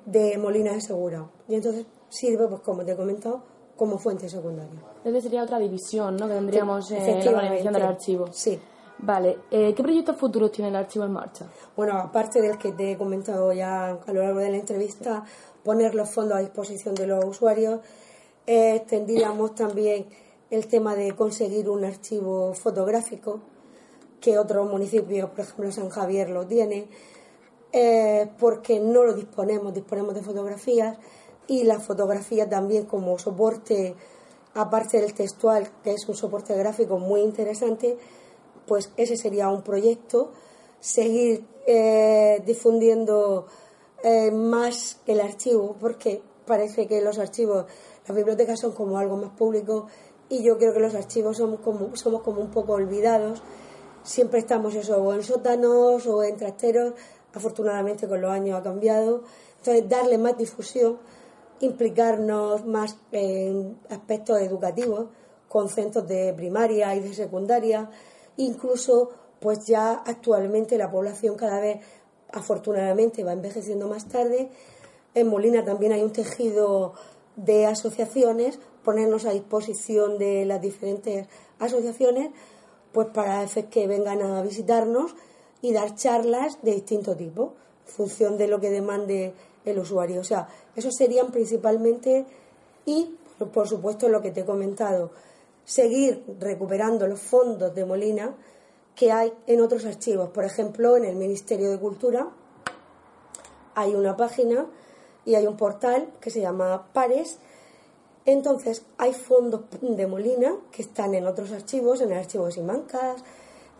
[0.06, 1.28] de Molina de Segura.
[1.48, 3.42] Y entonces sirve, pues como te he comentado,
[3.76, 4.80] como fuente secundaria.
[4.98, 6.26] Entonces sería otra división, ¿no?
[6.26, 8.28] Que tendríamos en la organización del archivo.
[8.32, 8.58] Sí.
[9.00, 11.46] Vale, eh, ¿qué proyectos futuros tiene el archivo en marcha?
[11.76, 15.24] Bueno, aparte del que te he comentado ya a lo largo de la entrevista,
[15.62, 17.80] poner los fondos a disposición de los usuarios,
[18.44, 20.06] eh, tendríamos también
[20.50, 23.40] el tema de conseguir un archivo fotográfico,
[24.20, 26.88] que otros municipios, por ejemplo San Javier, lo tiene,
[27.72, 30.98] eh, porque no lo disponemos, disponemos de fotografías
[31.46, 33.94] y la fotografía también como soporte,
[34.54, 37.96] aparte del textual, que es un soporte gráfico muy interesante,
[38.66, 40.32] pues ese sería un proyecto,
[40.80, 43.46] seguir eh, difundiendo
[44.02, 47.66] eh, más el archivo, porque parece que los archivos,
[48.06, 49.86] las bibliotecas son como algo más público
[50.28, 53.42] y yo creo que los archivos somos como, somos como un poco olvidados.
[54.02, 56.94] Siempre estamos eso, o en sótanos o en trasteros,
[57.34, 59.22] afortunadamente con los años ha cambiado.
[59.58, 60.98] Entonces, darle más difusión,
[61.60, 65.06] implicarnos más en aspectos educativos,
[65.48, 67.90] con centros de primaria y de secundaria,
[68.38, 69.10] Incluso,
[69.40, 71.80] pues ya actualmente la población cada vez,
[72.32, 74.48] afortunadamente, va envejeciendo más tarde.
[75.14, 76.94] En Molina también hay un tejido
[77.34, 81.26] de asociaciones, ponernos a disposición de las diferentes
[81.58, 82.30] asociaciones,
[82.92, 85.14] pues para que vengan a visitarnos
[85.60, 87.54] y dar charlas de distinto tipo,
[87.86, 90.20] en función de lo que demande el usuario.
[90.20, 92.26] O sea, esos serían principalmente
[92.86, 93.16] y,
[93.52, 95.10] por supuesto, lo que te he comentado,
[95.64, 98.34] seguir recuperando los fondos de Molina
[98.94, 100.30] que hay en otros archivos.
[100.30, 102.28] Por ejemplo, en el Ministerio de Cultura
[103.74, 104.66] hay una página
[105.24, 107.38] y hay un portal que se llama Pares.
[108.30, 113.24] Entonces, hay fondos de Molina que están en otros archivos, en el archivo de Simancas,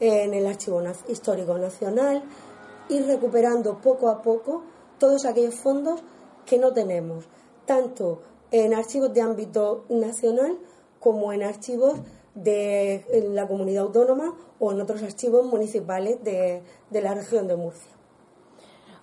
[0.00, 2.22] en el Archivo Histórico Nacional,
[2.88, 4.62] y recuperando poco a poco
[4.98, 6.02] todos aquellos fondos
[6.46, 7.26] que no tenemos,
[7.66, 10.58] tanto en archivos de ámbito nacional
[10.98, 12.00] como en archivos
[12.34, 17.97] de la comunidad autónoma o en otros archivos municipales de, la región de Murcia.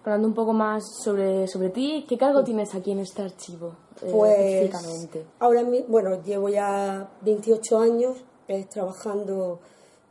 [0.05, 3.75] Hablando un poco más sobre, sobre ti, ¿qué cargo tienes aquí en este archivo?
[4.03, 8.15] Eh, pues ahora bueno, llevo ya 28 años
[8.47, 9.61] eh, trabajando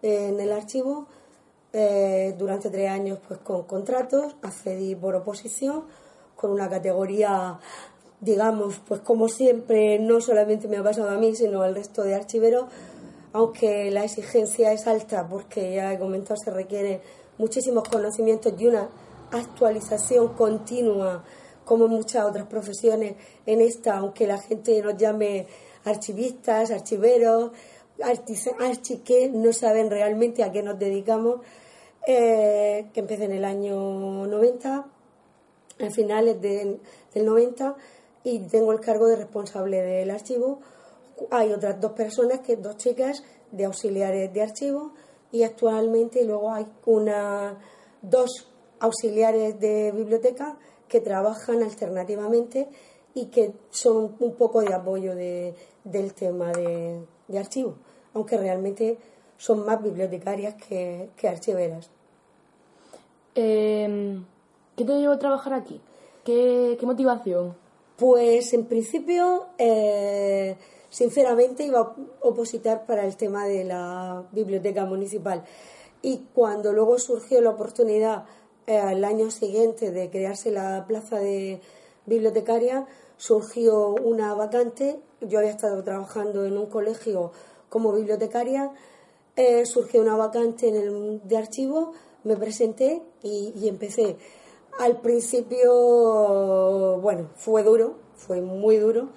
[0.03, 1.07] en el archivo.
[1.73, 5.85] Eh, durante tres años pues con contratos, accedí por oposición
[6.35, 7.61] con una categoría
[8.21, 12.17] digamos, pues como siempre, no solamente me ha pasado a mí, sino al resto de
[12.17, 12.65] archiveros,
[13.33, 17.01] aunque la exigencia es alta, porque ya he comentado, se requiere
[17.39, 18.89] muchísimos conocimientos y una
[19.39, 21.25] actualización continua,
[21.65, 23.15] como muchas otras profesiones,
[23.47, 25.47] en esta, aunque la gente nos llame
[25.85, 27.53] archivistas, archiveros,
[28.59, 31.41] archiqué, no saben realmente a qué nos dedicamos,
[32.07, 34.87] eh, que empecé en el año 90,
[35.81, 36.81] a finales del
[37.15, 37.77] 90,
[38.25, 40.61] y tengo el cargo de responsable del archivo.
[41.31, 44.93] Hay otras dos personas, que dos chicas de auxiliares de archivo
[45.31, 47.59] y actualmente luego hay una
[48.03, 50.57] dos auxiliares de biblioteca
[50.89, 52.69] que trabajan alternativamente
[53.15, 55.55] y que son un poco de apoyo de,
[55.85, 57.05] del tema de,
[57.39, 57.77] archivo,
[58.13, 58.99] aunque realmente
[59.37, 61.91] son más bibliotecarias que, archiveras.
[63.35, 64.25] Em,
[64.77, 65.81] ¿Qué te llevó a trabajar aquí?
[66.25, 67.57] ¿Qué, qué motivación?
[67.97, 70.57] Pues en principio, eh,
[70.89, 75.45] sinceramente, iba a opositar para el tema de la biblioteca municipal.
[76.03, 78.25] Y cuando luego surgió la oportunidad
[78.67, 81.61] eh, año siguiente de crearse la plaza de
[82.07, 82.87] bibliotecaria,
[83.17, 85.01] surgió una vacante.
[85.21, 87.33] Yo había estado trabajando en un colegio
[87.69, 88.71] como bibliotecaria
[89.37, 91.93] eh, surgió una vacante en el, de archivo,
[92.23, 94.17] me presenté y, y empecé.
[94.79, 99.09] Al principio, bueno, fue duro, fue muy duro,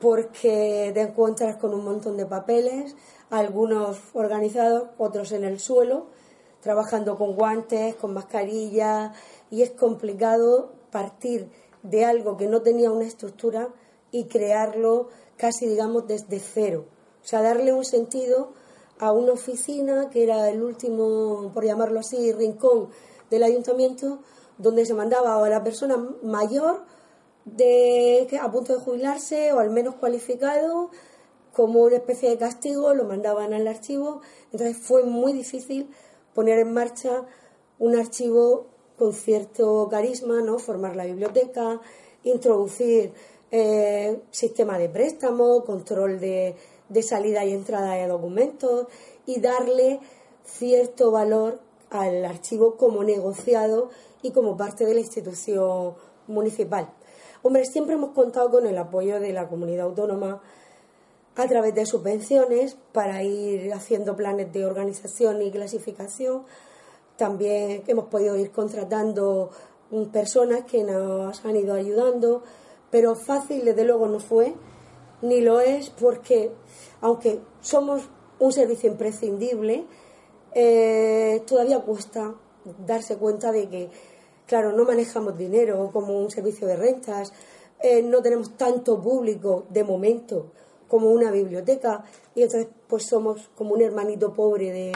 [0.00, 2.96] porque te encuentras con un montón de papeles,
[3.30, 6.06] algunos organizados, otros en el suelo,
[6.66, 9.12] trabajando con guantes, con mascarilla,
[9.52, 11.48] y es complicado partir
[11.84, 13.68] de algo que no tenía una estructura
[14.10, 16.86] y crearlo casi, digamos, desde cero.
[17.22, 18.50] O sea, darle un sentido
[18.98, 22.88] a una oficina que era el último, por llamarlo así, rincón
[23.30, 24.18] del ayuntamiento,
[24.58, 26.82] donde se mandaba a la persona mayor
[27.44, 30.90] de, a punto de jubilarse o al menos cualificado
[31.52, 34.20] como una especie de castigo, lo mandaban al archivo.
[34.50, 35.88] Entonces fue muy difícil
[36.36, 37.24] poner en marcha
[37.78, 38.66] un archivo
[38.98, 40.58] con cierto carisma, ¿no?
[40.58, 41.80] formar la biblioteca,
[42.24, 43.12] introducir
[43.50, 46.54] eh, sistema de préstamo, control de,
[46.90, 48.86] de salida y entrada de documentos
[49.24, 49.98] y darle
[50.44, 53.88] cierto valor al archivo como negociado
[54.22, 55.94] y como parte de la institución
[56.26, 56.92] municipal.
[57.42, 60.42] Hombre, siempre hemos contado con el apoyo de la comunidad autónoma
[61.36, 66.44] a través de subvenciones para ir haciendo planes de organización y clasificación.
[67.16, 69.50] También hemos podido ir contratando
[70.12, 72.42] personas que nos han ido ayudando,
[72.90, 74.54] pero fácil desde luego no fue,
[75.22, 76.52] ni lo es porque,
[77.00, 78.08] aunque somos
[78.38, 79.86] un servicio imprescindible,
[80.54, 82.34] eh, todavía cuesta
[82.86, 83.90] darse cuenta de que
[84.46, 87.32] Claro, no manejamos dinero como un servicio de rentas,
[87.80, 90.52] eh, no tenemos tanto público de momento
[90.88, 94.92] como una biblioteca y entonces pues somos como un hermanito pobre de,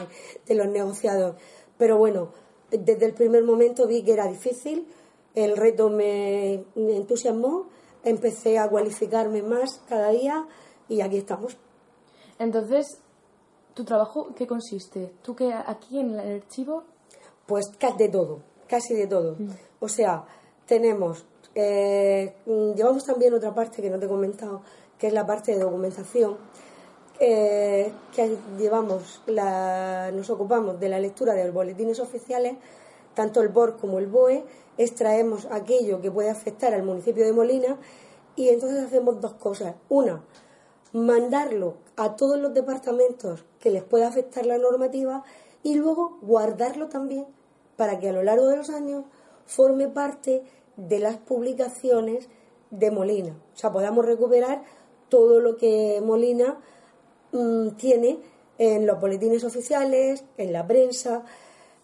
[0.46, 1.36] de los negociados.
[1.78, 2.32] Pero bueno,
[2.70, 4.86] desde el primer momento vi que era difícil,
[5.34, 7.66] el reto me, entusiasmó,
[8.04, 10.46] empecé a cualificarme más cada día
[10.88, 11.56] y aquí estamos.
[12.38, 12.86] Entonces,
[13.74, 15.12] ¿tu trabajo qué consiste?
[15.22, 16.84] ¿Tú que aquí en el archivo?
[17.46, 17.66] Pues
[17.98, 19.34] de todo casi de todo.
[19.36, 19.50] Mm.
[19.80, 20.24] O sea,
[20.64, 21.24] tenemos,
[21.54, 24.62] eh, llevamos también otra parte que no te he comentado,
[25.00, 26.36] que es la parte de documentación,
[27.18, 32.54] eh, que llevamos, la, nos ocupamos de la lectura de los boletines oficiales,
[33.14, 34.44] tanto el BOR como el BOE,
[34.78, 37.78] extraemos aquello que puede afectar al municipio de Molina
[38.36, 39.74] y entonces hacemos dos cosas.
[39.88, 40.22] Una,
[40.92, 45.24] mandarlo a todos los departamentos que les pueda afectar la normativa
[45.62, 47.26] y luego guardarlo también
[47.76, 49.04] para que a lo largo de los años
[49.46, 50.42] forme parte
[50.76, 52.28] de las publicaciones
[52.70, 53.34] de Molina.
[53.54, 54.62] O sea, podamos recuperar
[55.10, 56.58] todo lo que Molina
[57.32, 58.18] mm, tiene
[58.56, 61.24] en los boletines oficiales, en la prensa,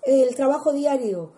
[0.03, 1.33] el trabajo diario,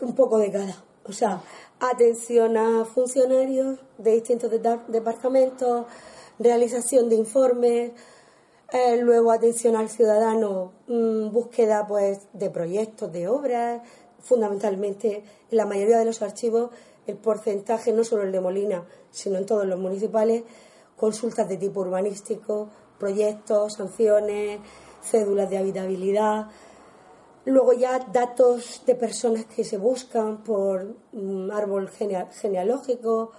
[0.00, 0.84] un poco de cada.
[1.06, 1.42] O sea,
[1.80, 4.50] atención a funcionarios de distintos
[4.88, 5.86] departamentos,
[6.38, 7.92] realización de informes,
[8.72, 13.82] eh, luego atención al ciudadano, mm, búsqueda pues de proyectos, de obras,
[14.20, 16.70] fundamentalmente en la mayoría de los archivos
[17.06, 20.44] el porcentaje, no solo el de Molina, sino en todos los municipales,
[20.96, 22.68] consultas de tipo urbanístico,
[22.98, 24.60] proyectos, sanciones,
[25.02, 26.46] cédulas de habitabilidad,
[27.44, 33.32] luego ya datos de personas que se buscan por mm, árbol genealógico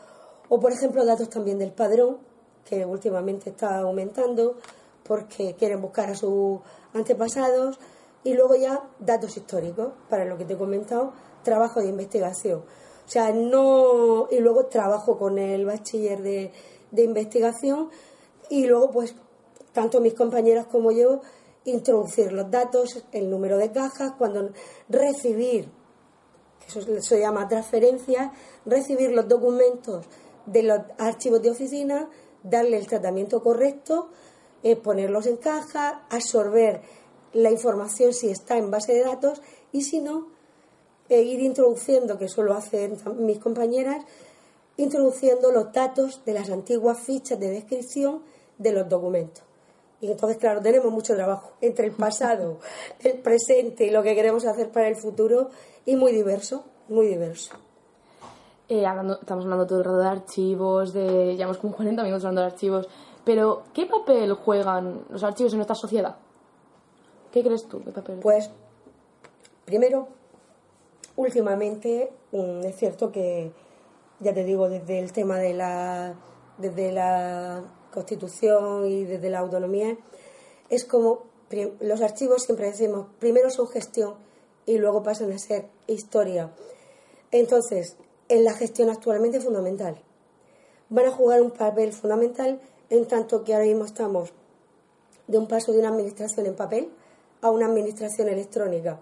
[0.49, 2.18] o por ejemplo datos también del padrón
[2.64, 4.58] que últimamente está aumentando
[5.03, 6.60] porque quieren buscar a sus
[6.93, 7.80] antepasados
[8.24, 12.64] y luego ya datos históricos, para lo que te he comentado, trabajo de investigación.
[13.06, 14.28] O sea, no.
[14.32, 16.51] Y luego trabajo con el bachiller de,
[16.96, 17.89] de investigación
[18.50, 19.16] y luego, pues,
[19.74, 21.22] tanto mis compañeras como yo,
[21.66, 24.52] introducir los datos, el número de cajas, cuando
[24.88, 25.70] recibir,
[26.68, 28.32] eso se llama transferencia,
[28.66, 30.06] recibir los documentos
[30.46, 32.10] de los archivos de oficina,
[32.43, 34.10] darle el tratamiento correcto
[34.76, 36.82] ponerlos en caja, absorber
[37.34, 40.30] la información si está en base de datos y si no,
[41.08, 44.04] e ir introduciendo, que eso lo hacen mis compañeras,
[44.78, 48.22] introduciendo los datos de las antiguas fichas de descripción
[48.58, 49.44] de los documentos.
[50.02, 52.60] Y entonces, claro, tenemos mucho trabajo entre el pasado,
[53.00, 55.50] el presente y lo que queremos hacer para el futuro,
[55.86, 57.56] y muy diverso, muy diverso.
[58.68, 58.84] Eh,
[59.22, 62.88] estamos hablando todo el rato de archivos, de, llevamos como 40 minutos hablando de archivos.
[63.24, 66.16] Pero, ¿qué papel juegan los archivos en nuestra sociedad?
[67.32, 67.84] ¿Qué crees tú?
[67.84, 68.20] ¿Qué papel?
[68.20, 68.50] Pues,
[69.66, 70.08] primero,
[71.16, 73.52] últimamente mm, es cierto que,
[74.20, 76.16] ya te digo, desde el tema de la,
[76.57, 77.63] desde la
[77.93, 79.97] Constitución y desde la autonomía,
[80.70, 81.24] es como
[81.80, 84.16] los archivos siempre decimos, primero son gestión
[84.66, 86.51] y luego pasan a ser historia.
[87.32, 87.97] Entonces,
[88.30, 90.01] en la gestión actualmente es fundamental.
[90.89, 92.59] Van a jugar un papel fundamental
[92.89, 94.34] en tanto que ahora mismo estamos
[95.28, 96.89] de un paso de una administración en papel
[97.41, 98.99] a una administración electrónica.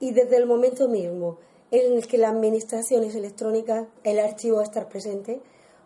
[0.00, 1.38] Y desde el momento mismo
[1.80, 5.40] en el que la administración es electrónica, el archivo va a estar presente,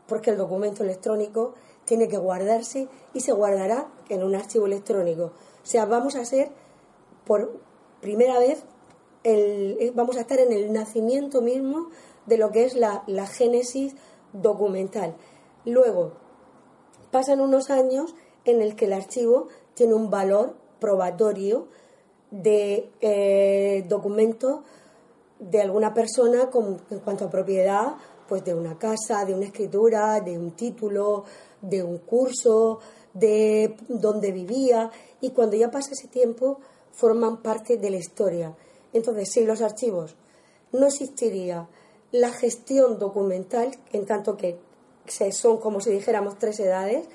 [0.07, 5.33] porque el documento electrónico tiene que guardarse y se guardará en un archivo electrónico.
[5.63, 6.51] O sea, vamos a ser
[7.25, 7.59] por
[8.01, 8.63] primera vez,
[9.25, 11.89] el, vamos a estar en el nacimiento mismo
[12.27, 13.95] de lo que es la, la génesis
[14.33, 15.15] documental.
[15.65, 16.13] Luego,
[17.11, 18.15] pasan unos años
[18.45, 21.69] en el que el archivo tiene un valor probatorio
[22.31, 24.65] de eh, documento
[25.39, 26.51] de alguna persona
[26.91, 27.97] en cuanto a propiedad,
[28.29, 31.25] pues de una casa, de una escritura, de un título,
[31.61, 32.81] de un curso,
[33.15, 36.61] de dónde vivía y cuando ya pasa ese tiempo
[36.93, 38.55] forman parte de la historia.
[38.93, 40.17] Entonces, sin los archivos
[40.73, 41.69] no existiría
[42.13, 44.59] la gestión documental, en tanto que
[45.33, 47.07] son como si dijéramos tres edades,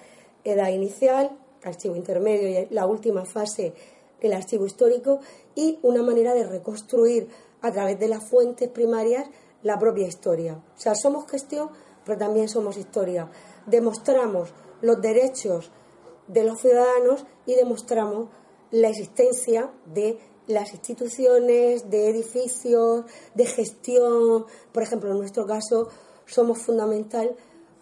[0.44, 3.74] edad inicial, archivo intermedio y la última fase,
[4.22, 5.20] el archivo histórico,
[5.56, 7.28] y una manera de reconstruir
[7.64, 9.26] a través de las fuentes primarias
[9.64, 10.62] la propia historia.
[10.76, 11.70] O sea, somos gestión,
[12.06, 13.32] pero también somos historia.
[13.66, 15.72] Demostramos los derechos
[16.28, 18.30] de los ciudadanos y demostramos
[18.70, 24.46] la existencia de las instituciones, de edificios, de gestión.
[24.74, 25.88] Por ejemplo, en nuestro caso,
[26.26, 27.36] somos fundamental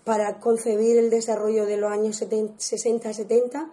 [0.04, 3.72] para concebir el desarrollo de los años 60-70,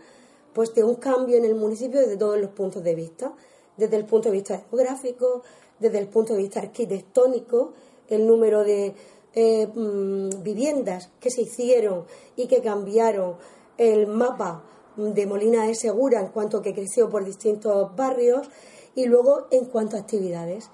[0.55, 3.35] pues de un cambio en el municipio desde todos los puntos de vista,
[3.77, 5.43] desde el punto de vista demográfico,
[5.79, 7.73] desde el punto de vista arquitectónico,
[8.09, 8.95] el número de
[9.35, 12.05] eh, mm, viviendas que se hicieron
[12.37, 13.37] y que cambiaron
[13.77, 14.65] el mapa
[14.97, 18.49] de Molina de Segura en cuanto que creció por distintos barrios
[18.95, 20.71] y luego en cuanto a actividades,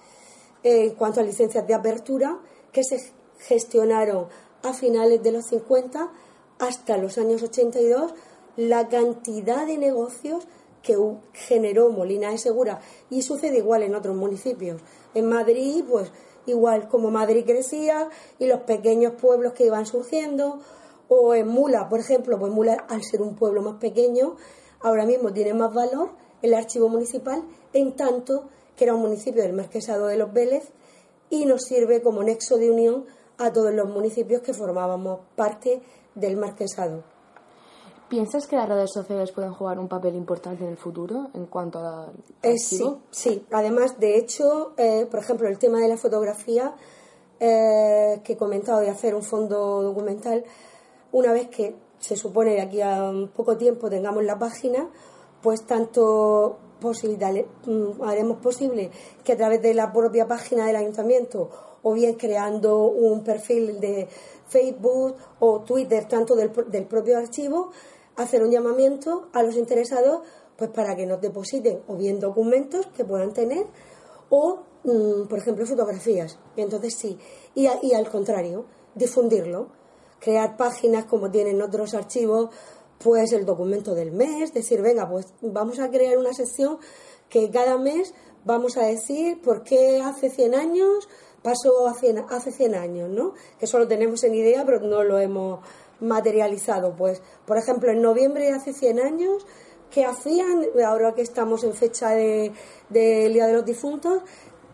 [0.63, 2.39] en cuanto a licencias de apertura
[2.73, 4.29] que se gestionaron
[4.63, 6.11] a finales de los 50
[6.59, 8.15] hasta los años 82
[8.57, 10.47] la cantidad de negocios
[10.85, 10.97] que
[11.33, 12.81] generó Molina de Segura
[13.11, 14.83] y sucede igual en otros municipios.
[15.15, 16.13] En Madrid, pues
[16.47, 18.09] igual como Madrid crecía
[18.39, 20.61] y los pequeños pueblos que iban surgiendo,
[21.09, 24.37] o en Mula, por ejemplo, pues Mula al ser un pueblo más pequeño,
[24.81, 26.11] ahora mismo tiene más valor
[26.43, 30.71] el archivo municipal, en tanto que era un municipio del Marquesado de los Vélez
[31.31, 33.07] y nos sirve como nexo de unión
[33.39, 35.81] a todos los municipios que formábamos parte
[36.15, 37.14] del Marquesado.
[38.15, 41.81] ¿Piensas que las redes sociales pueden jugar un papel importante en el futuro en cuanto
[41.81, 42.13] a
[42.43, 43.45] eh, sí, sí.
[43.51, 46.77] Además, de hecho, eh, por ejemplo, el tema de la fotografía
[47.41, 50.45] eh, que he comentado de hacer un fondo documental,
[51.11, 54.89] una vez que se supone de aquí a un poco tiempo tengamos la página,
[55.43, 58.93] pues tanto mm, haremos posible
[59.25, 61.51] que a través de la propia página del ayuntamiento
[61.83, 64.07] o bien creando un perfil de
[64.47, 67.73] Facebook o Twitter, tanto del, del propio archivo,
[68.17, 70.23] hacer un llamamiento a los interesados
[70.57, 73.67] pues para que nos depositen o bien documentos que puedan tener
[74.31, 76.39] o, mm, por ejemplo, fotografías.
[76.57, 77.19] Y entonces sí.
[77.55, 79.69] Y, y, al contrario, difundirlo.
[80.21, 82.51] Crear páginas como tienen otros archivos,
[82.99, 86.79] pues el documento del mes, decir, venga, pues vamos a crear una sección
[87.29, 91.09] que cada mes vamos a decir por qué hace 100 años
[91.43, 93.35] pasó hace 100 años, ¿no?
[93.59, 95.61] Que solo tenemos en idea, pero no lo hemos
[96.05, 96.95] materializado.
[96.97, 99.47] Pues, por ejemplo, en noviembre de hace 100 años,
[99.91, 100.67] ¿qué hacían?
[100.87, 102.53] Ahora que estamos en fecha del
[102.91, 104.23] de, Día de los Difuntos,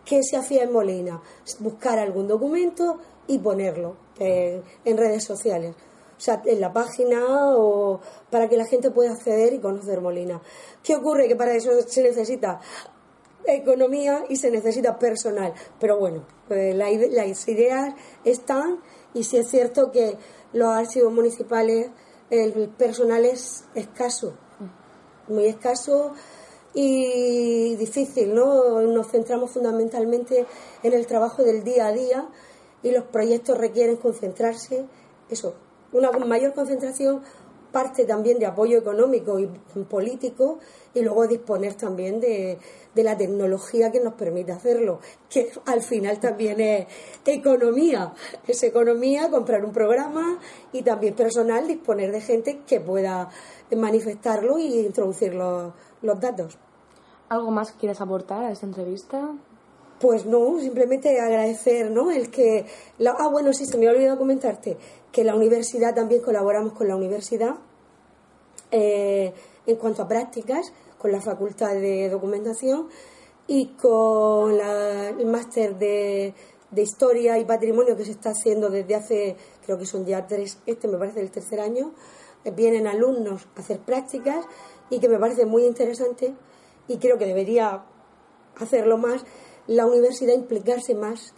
[0.05, 1.21] ¿qué se hacía en Molina?
[1.59, 5.75] Buscar algún documento y ponerlo en redes sociales.
[6.17, 10.39] O sea, en la página o para que la gente pueda acceder y conocer Molina.
[10.83, 11.27] ¿Qué ocurre?
[11.27, 12.59] Que para eso se necesita
[13.45, 15.53] economía y se necesita personal.
[15.79, 18.79] Pero bueno, pues las ideas están
[19.13, 20.15] y sí es cierto que
[20.53, 21.89] los archivos municipales,
[22.29, 24.33] el personal es escaso,
[25.27, 26.13] muy escaso
[26.73, 28.81] y difícil, ¿no?
[28.81, 30.45] Nos centramos fundamentalmente
[30.83, 32.29] en el trabajo del día a día
[32.83, 34.85] y los proyectos requieren concentrarse,
[35.29, 35.55] eso,
[35.91, 37.21] una mayor concentración
[37.71, 39.47] parte también de apoyo económico y
[39.89, 40.59] político
[40.93, 42.57] y luego disponer también de,
[42.93, 46.87] de la tecnología que nos permite hacerlo, que al final también es
[47.25, 48.13] economía.
[48.47, 50.39] Es economía comprar un programa
[50.71, 53.29] y también personal disponer de gente que pueda
[53.75, 56.57] manifestarlo y introducir los, los datos.
[57.29, 59.31] ¿Algo más que quieras aportar a esta entrevista?
[60.01, 62.11] Pues no, simplemente agradecer, ¿no?
[62.11, 62.65] El que...
[62.97, 64.77] La, ah, bueno, sí, se me ha olvidado comentarte
[65.11, 67.55] que la universidad también colaboramos con la universidad
[68.71, 69.33] eh,
[69.65, 72.89] en cuanto a prácticas, con la Facultad de Documentación
[73.47, 76.33] y con el máster de
[76.71, 79.35] de historia y patrimonio que se está haciendo desde hace,
[79.65, 81.93] creo que son ya tres, este me parece el tercer año,
[82.45, 84.45] eh, vienen alumnos a hacer prácticas
[84.89, 86.33] y que me parece muy interesante
[86.87, 87.83] y creo que debería
[88.57, 89.25] hacerlo más,
[89.67, 91.33] la universidad implicarse más,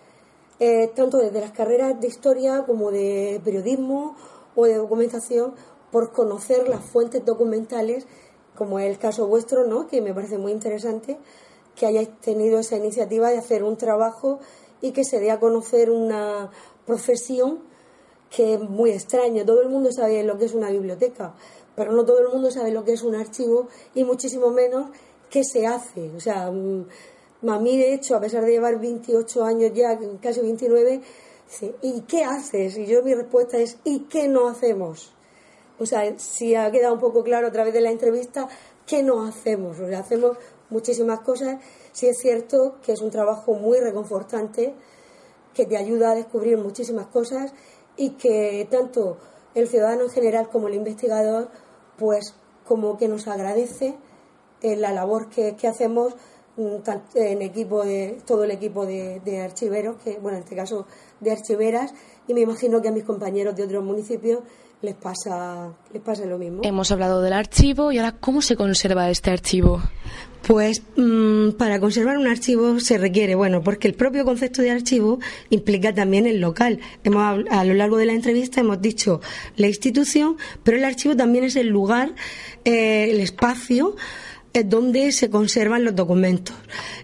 [0.60, 4.16] eh, tanto desde las carreras de historia como de periodismo
[4.56, 5.56] o de documentación,
[5.92, 8.08] por conocer las fuentes documentales,
[8.56, 9.88] como es el caso vuestro, ¿no?
[9.88, 11.18] que me parece muy interesante
[11.76, 14.40] que hayáis tenido esa iniciativa de hacer un trabajo
[14.82, 16.52] y que se dé a conocer una
[16.86, 17.60] profesión
[18.30, 19.46] que es muy extraño.
[19.46, 21.34] Todo el mundo sabe lo que es una biblioteca,
[21.76, 24.90] pero no todo el mundo sabe lo que es un archivo y muchísimo menos
[25.30, 26.12] qué se hace.
[26.16, 26.86] O sea, mm,
[27.48, 31.02] a mí de hecho, a pesar de llevar 28 años ya, casi 29,
[31.82, 32.78] ¿y qué haces?
[32.78, 35.13] Y yo mi respuesta es, ¿y qué no hacemos?
[36.18, 38.48] Si ha quedado un poco claro a través de la entrevista,
[38.86, 39.80] ¿qué no hacemos?
[39.80, 40.38] O hacemos
[40.70, 41.60] muchísimas cosas.
[41.92, 44.74] Sí es cierto que es un trabajo muy reconfortante,
[45.54, 47.54] que te ayuda a descubrir muchísimas cosas
[47.96, 49.18] y que tanto
[49.56, 51.50] el ciudadano en general como el investigador,
[51.98, 52.34] pues
[52.66, 53.96] como que nos agradece
[54.62, 56.16] eh, la labor que, hacemos
[56.58, 56.78] mm,
[57.16, 60.88] en equipo de todo el equipo de, de, archiveros, que bueno, en este caso
[61.20, 61.94] de archiveras,
[62.28, 64.40] y me imagino que a mis compañeros de otros municipios
[64.84, 66.62] les pasa, les pasa lo mismo.
[66.64, 69.82] Hemos hablado del archivo y ahora, ¿cómo se conserva este archivo?
[70.46, 75.20] Pues mm, para conservar un archivo se requiere, bueno, porque el propio concepto de archivo
[75.50, 76.80] implica también el local.
[77.06, 79.22] Hemos, a lo largo de la entrevista hemos dicho
[79.56, 82.14] la institución, pero el archivo también es el lugar,
[82.66, 83.96] eh, el espacio
[84.54, 86.56] es donde se conservan los documentos.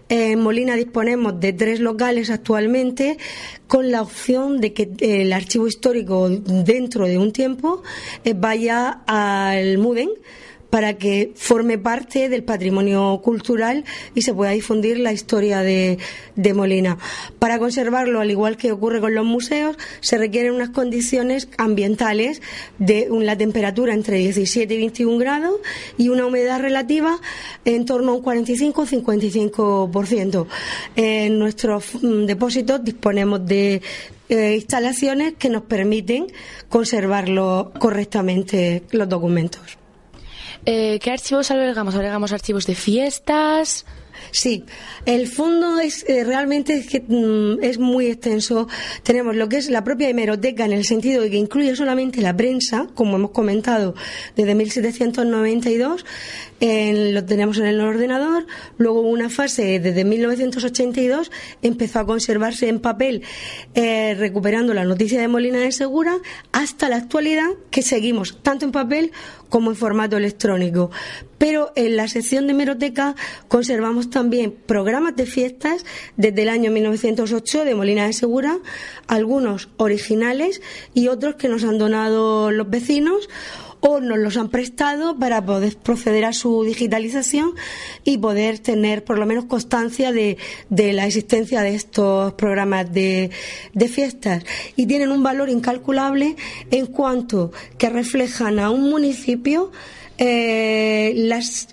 [0.08, 3.18] En Molina disponemos de tres locales actualmente
[3.66, 7.82] con la opción de que el archivo histórico dentro de un tiempo
[8.24, 10.10] eh, vaya al MUDEN
[10.70, 15.98] para que forme parte del patrimonio cultural y se pueda difundir la historia de,
[16.54, 16.98] Molina.
[17.38, 22.42] Para conservarlo, al igual que ocurre con los museos, se requieren unas condiciones ambientales
[22.78, 25.56] de la temperatura entre 17 y 21 grados
[25.96, 27.20] y una humedad relativa
[27.64, 30.46] en torno a un 45 o 55%.
[30.96, 33.80] En nuestros mm, depósitos disponemos de
[34.28, 36.26] eh, instalaciones que nos permiten
[36.68, 39.79] conservarlo correctamente los documentos.
[40.66, 41.94] Eh, ¿Qué archivos albergamos?
[41.94, 43.86] ¿Albergamos archivos de fiestas?
[44.32, 44.64] Sí,
[45.06, 48.68] el fondo es eh, realmente es, que, mm, es muy extenso.
[49.02, 52.36] Tenemos lo que es la propia hemeroteca en el sentido de que incluye solamente la
[52.36, 53.94] prensa, como hemos comentado,
[54.36, 56.04] desde 1792.
[56.60, 58.46] Lo tenemos en el ordenador.
[58.76, 61.30] Luego una fase desde 1982
[61.62, 63.22] empezó a conservarse en papel,
[63.74, 66.18] eh, recuperando la noticia de Molina de Segura,
[66.52, 69.12] hasta la actualidad que seguimos tanto en papel
[69.48, 70.90] como en formato electrónico.
[71.38, 73.16] Pero en la sección de hemeroteca
[73.48, 75.86] conservamos también programas de fiestas
[76.16, 78.58] desde el año 1908 de Molina de Segura,
[79.06, 80.60] algunos originales
[80.92, 83.28] y otros que nos han donado los vecinos
[83.80, 87.52] o nos los han prestado para poder proceder a su digitalización
[88.04, 90.36] y poder tener por lo menos constancia de,
[90.68, 93.30] la existencia de estos programas de,
[93.72, 94.44] de, fiestas.
[94.76, 96.36] Y tienen un valor incalculable
[96.70, 99.70] en cuanto que reflejan a un municipio
[100.22, 101.68] eh, los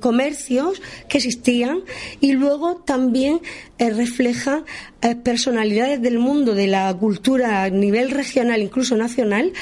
[0.00, 1.82] comercios que existían
[2.20, 3.40] y luego también
[3.78, 4.64] eh, refleja
[5.02, 9.52] eh, personalidades del mundo de la cultura a nivel regional, incluso nacional,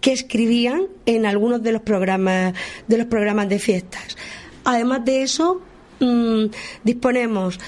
[0.00, 2.54] que escribían en algunos de los programas
[2.86, 4.16] de los programas de fiestas.
[4.64, 5.62] Además de eso,
[6.00, 6.46] mm,
[6.84, 7.58] disponemos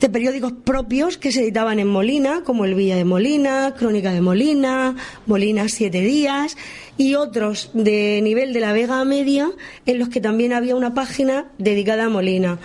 [0.00, 4.22] de periódicos propios que se editaban en Molina, como El Villa de Molina, Crónica de
[4.22, 4.96] Molina,
[5.26, 6.56] Molina Siete Días,
[6.96, 9.50] y otros de nivel de la Vega Media,
[9.84, 12.58] en los que también había una página dedicada a Molina.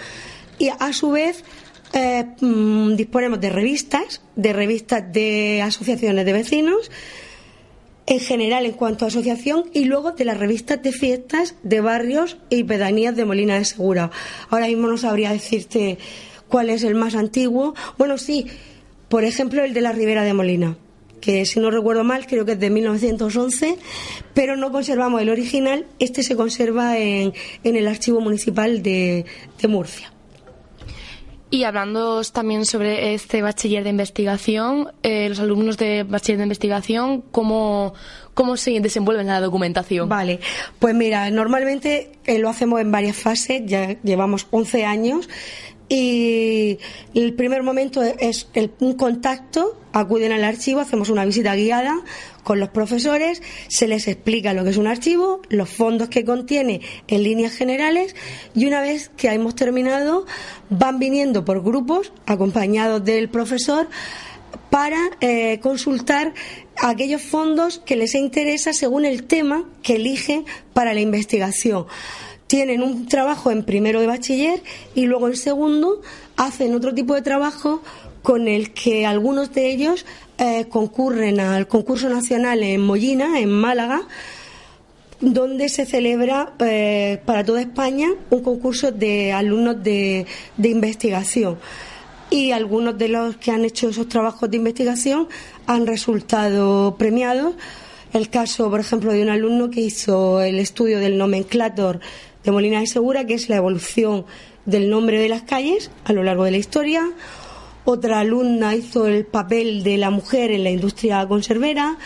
[0.58, 1.44] Y a su vez
[1.92, 6.90] eh, mm, disponemos de revistas, de revistas de asociaciones de vecinos,
[8.08, 12.38] en general en cuanto a asociación y luego de las revistas de fiestas de barrios
[12.50, 14.12] y pedanías de Molina de Segura.
[14.50, 15.98] Ahora mismo no sabría decirte
[16.48, 17.74] cuál es el más antiguo.
[17.98, 18.48] Bueno, sí,
[19.10, 20.78] por ejemplo, el de la Ribera de Molina,
[21.22, 23.78] que si no recuerdo mal, creo que es de 1911,
[24.34, 25.88] pero no conservamos el original.
[26.00, 27.34] Este se conserva en,
[27.64, 29.26] en el Archivo Municipal de,
[29.60, 30.15] de Murcia.
[31.56, 37.22] Y hablando también sobre este bachiller de investigación, eh, los alumnos de bachiller de investigación,
[37.32, 37.94] ¿cómo,
[38.34, 40.10] ¿cómo se desenvuelven en la documentación?
[40.10, 40.42] Vale,
[40.80, 45.30] pues mira, normalmente eh, lo hacemos en varias fases, ya llevamos 11 años
[45.88, 46.80] y
[47.14, 48.48] el primer momento es
[48.80, 52.02] un contacto, acuden al archivo, hacemos una visita guiada
[52.44, 56.82] con los profesores, se les explica lo que es un archivo, los fondos que contiene
[57.08, 58.16] en líneas generales
[58.56, 60.26] y una vez que hemos terminado
[60.70, 63.88] van viniendo por grupos acompañados del profesor
[64.70, 66.34] para eh, consultar
[66.78, 71.86] aquellos fondos que les interesa según el tema que eligen para la investigación.
[72.48, 74.62] Tienen un trabajo en primero de bachiller
[74.94, 76.02] y luego en segundo
[76.38, 77.82] hacen otro tipo de trabajo
[78.22, 80.06] con el que algunos de ellos
[80.38, 84.02] eh, concurren al concurso nacional en Mollina, en Málaga,
[85.22, 90.26] donde se celebra eh, para toda España un concurso de alumnos de,
[90.58, 91.58] investigación.
[92.30, 95.28] Y algunos de los que han hecho esos trabajos de investigación
[95.68, 97.56] han resultado premiados.
[98.12, 102.00] El caso, por ejemplo, de un alumno que hizo el estudio del nomenclator
[102.46, 104.26] de Molina de Segura, que es la evolución
[104.66, 107.12] del nombre de las calles a lo largo de la historia.
[107.84, 111.98] Otra alumna hizo el papel de la mujer en la industria conservera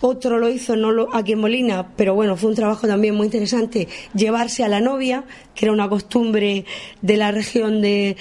[0.00, 3.88] otro lo hizo no aquí en Molina, pero bueno, fue un trabajo también muy interesante,
[4.14, 5.24] llevarse a la novia,
[5.54, 6.64] que era una costumbre
[7.00, 8.16] de la región de,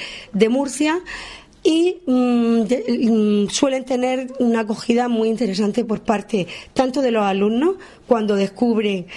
[0.50, 1.02] Murcia,
[1.64, 7.76] y mm, mm, suelen tener una acogida muy interesante por parte tanto de los alumnos
[8.08, 9.08] cuando descubren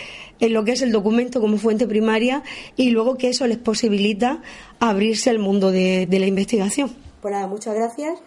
[0.41, 2.43] en lo que es el documento como fuente primaria
[2.77, 4.43] y luego que eso les posibilita
[4.81, 6.91] abrirse al mundo de, de la investigación.
[7.21, 8.21] Pues nada, muchas gracias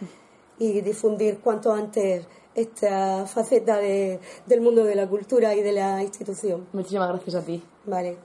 [0.60, 6.04] y difundir cuanto antes esta faceta de, del mundo de la cultura y de la
[6.04, 6.68] institución.
[6.74, 7.64] Muchísimas gracias a ti.
[7.86, 8.18] Vale.